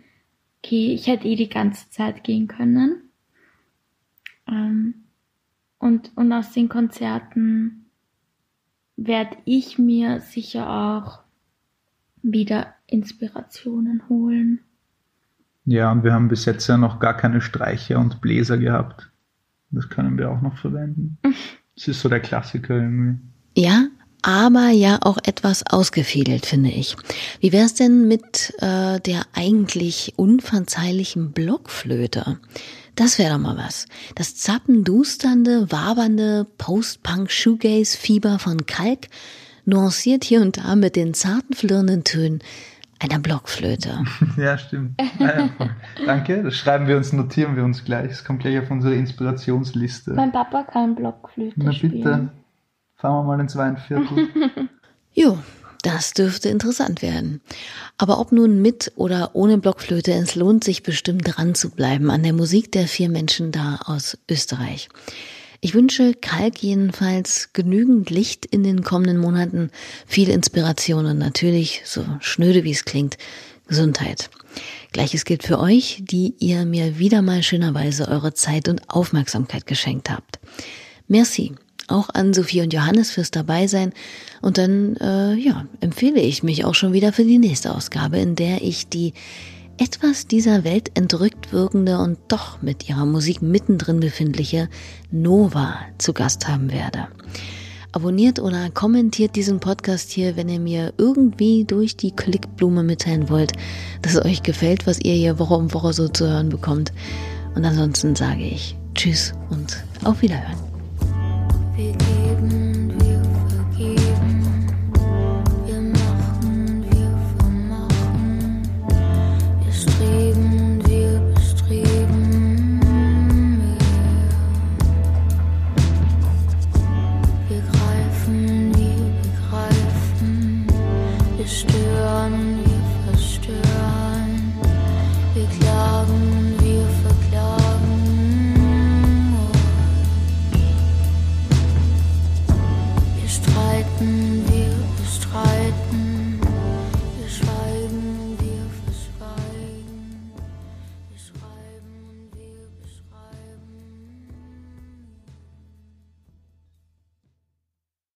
okay, 0.58 0.92
ich 0.92 1.06
hätte 1.06 1.28
eh 1.28 1.36
die 1.36 1.48
ganze 1.48 1.88
Zeit 1.90 2.24
gehen 2.24 2.48
können. 2.48 3.08
Ähm, 4.48 4.94
und, 5.78 6.10
und 6.16 6.32
aus 6.32 6.52
den 6.52 6.68
Konzerten 6.68 7.86
werde 8.96 9.36
ich 9.44 9.78
mir 9.78 10.20
sicher 10.20 10.68
auch 10.68 11.20
wieder 12.20 12.74
Inspirationen 12.88 14.08
holen. 14.08 14.60
Ja, 15.64 15.92
und 15.92 16.02
wir 16.02 16.12
haben 16.12 16.26
bis 16.26 16.44
jetzt 16.46 16.66
ja 16.66 16.76
noch 16.76 16.98
gar 16.98 17.16
keine 17.16 17.40
Streicher 17.40 18.00
und 18.00 18.20
Bläser 18.20 18.58
gehabt. 18.58 19.08
Das 19.70 19.88
können 19.88 20.18
wir 20.18 20.30
auch 20.30 20.42
noch 20.42 20.58
verwenden. 20.58 21.16
Das 21.74 21.88
ist 21.88 22.02
so 22.02 22.10
der 22.10 22.20
Klassiker 22.20 22.76
irgendwie. 22.76 23.18
Ja, 23.56 23.86
aber 24.22 24.68
ja 24.70 24.98
auch 25.02 25.18
etwas 25.24 25.64
ausgefädelt, 25.66 26.46
finde 26.46 26.70
ich. 26.70 26.96
Wie 27.40 27.52
wär's 27.52 27.74
denn 27.74 28.06
mit 28.08 28.54
äh, 28.58 29.00
der 29.00 29.22
eigentlich 29.34 30.14
unverzeihlichen 30.16 31.32
Blockflöte? 31.32 32.38
Das 32.94 33.18
wäre 33.18 33.32
doch 33.32 33.38
mal 33.38 33.56
was. 33.56 33.86
Das 34.14 34.36
zappendusternde, 34.36 35.70
wabernde 35.72 36.46
Post-Punk-Shoegaze-Fieber 36.58 38.38
von 38.38 38.66
Kalk 38.66 39.08
nuanciert 39.64 40.24
hier 40.24 40.42
und 40.42 40.58
da 40.58 40.76
mit 40.76 40.96
den 40.96 41.14
zarten 41.14 41.54
flirrenden 41.54 42.04
Tönen 42.04 42.40
einer 42.98 43.18
Blockflöte. 43.18 44.04
Ja, 44.36 44.56
stimmt. 44.58 45.00
Danke, 46.06 46.42
das 46.42 46.56
schreiben 46.56 46.86
wir 46.86 46.96
uns, 46.96 47.12
notieren 47.12 47.56
wir 47.56 47.64
uns 47.64 47.84
gleich. 47.84 48.10
Es 48.10 48.24
kommt 48.24 48.40
gleich 48.42 48.58
auf 48.58 48.70
unsere 48.70 48.94
Inspirationsliste. 48.94 50.12
Mein 50.12 50.32
Papa 50.32 50.62
kann 50.64 50.94
Blockflöte 50.94 51.54
Na 51.56 51.72
spielen. 51.72 51.92
bitte, 51.92 52.32
fahren 53.02 53.26
wir 53.26 53.36
mal 53.36 53.40
ins 53.40 53.56
Weinviertel. 53.56 54.28
Jo, 55.14 55.36
das 55.82 56.14
dürfte 56.14 56.48
interessant 56.48 57.02
werden. 57.02 57.42
Aber 57.98 58.18
ob 58.18 58.32
nun 58.32 58.62
mit 58.62 58.92
oder 58.96 59.34
ohne 59.34 59.58
Blockflöte, 59.58 60.10
es 60.14 60.36
lohnt 60.36 60.64
sich 60.64 60.82
bestimmt 60.82 61.24
dran 61.26 61.54
zu 61.54 61.68
bleiben 61.68 62.10
an 62.10 62.22
der 62.22 62.32
Musik 62.32 62.72
der 62.72 62.88
vier 62.88 63.10
Menschen 63.10 63.52
da 63.52 63.80
aus 63.84 64.16
Österreich. 64.30 64.88
Ich 65.60 65.74
wünsche 65.74 66.14
Kalk 66.14 66.62
jedenfalls 66.62 67.52
genügend 67.52 68.08
Licht 68.08 68.46
in 68.46 68.62
den 68.62 68.82
kommenden 68.82 69.18
Monaten, 69.18 69.70
viel 70.06 70.30
Inspiration 70.30 71.04
und 71.04 71.18
natürlich, 71.18 71.82
so 71.84 72.06
schnöde 72.20 72.64
wie 72.64 72.72
es 72.72 72.86
klingt, 72.86 73.18
Gesundheit. 73.66 74.30
Gleiches 74.92 75.26
gilt 75.26 75.42
für 75.42 75.58
euch, 75.58 76.02
die 76.06 76.36
ihr 76.38 76.64
mir 76.64 76.98
wieder 76.98 77.20
mal 77.20 77.42
schönerweise 77.42 78.08
eure 78.08 78.32
Zeit 78.32 78.68
und 78.68 78.88
Aufmerksamkeit 78.88 79.66
geschenkt 79.66 80.08
habt. 80.08 80.40
Merci 81.06 81.54
auch 81.92 82.08
an 82.12 82.34
Sophie 82.34 82.62
und 82.62 82.72
Johannes 82.72 83.10
fürs 83.10 83.30
Dabeisein. 83.30 83.92
Und 84.40 84.58
dann, 84.58 84.96
äh, 84.96 85.34
ja, 85.34 85.66
empfehle 85.80 86.20
ich 86.20 86.42
mich 86.42 86.64
auch 86.64 86.74
schon 86.74 86.92
wieder 86.92 87.12
für 87.12 87.24
die 87.24 87.38
nächste 87.38 87.74
Ausgabe, 87.74 88.18
in 88.18 88.34
der 88.34 88.62
ich 88.62 88.88
die 88.88 89.12
etwas 89.78 90.26
dieser 90.26 90.64
Welt 90.64 90.90
entrückt 90.94 91.52
wirkende 91.52 91.98
und 91.98 92.18
doch 92.28 92.62
mit 92.62 92.88
ihrer 92.88 93.06
Musik 93.06 93.42
mittendrin 93.42 94.00
befindliche 94.00 94.68
Nova 95.10 95.76
zu 95.98 96.12
Gast 96.12 96.48
haben 96.48 96.70
werde. 96.70 97.08
Abonniert 97.92 98.38
oder 98.38 98.70
kommentiert 98.70 99.36
diesen 99.36 99.60
Podcast 99.60 100.10
hier, 100.10 100.36
wenn 100.36 100.48
ihr 100.48 100.60
mir 100.60 100.94
irgendwie 100.96 101.64
durch 101.64 101.96
die 101.96 102.10
Klickblume 102.10 102.82
mitteilen 102.82 103.28
wollt, 103.28 103.52
dass 104.00 104.14
es 104.14 104.24
euch 104.24 104.42
gefällt, 104.42 104.86
was 104.86 104.98
ihr 105.00 105.14
hier 105.14 105.38
Woche 105.38 105.54
um 105.54 105.74
Woche 105.74 105.92
so 105.92 106.08
zu 106.08 106.26
hören 106.26 106.48
bekommt. 106.48 106.92
Und 107.54 107.64
ansonsten 107.64 108.16
sage 108.16 108.44
ich 108.44 108.76
Tschüss 108.94 109.34
und 109.50 109.84
auf 110.04 110.22
Wiederhören. 110.22 110.71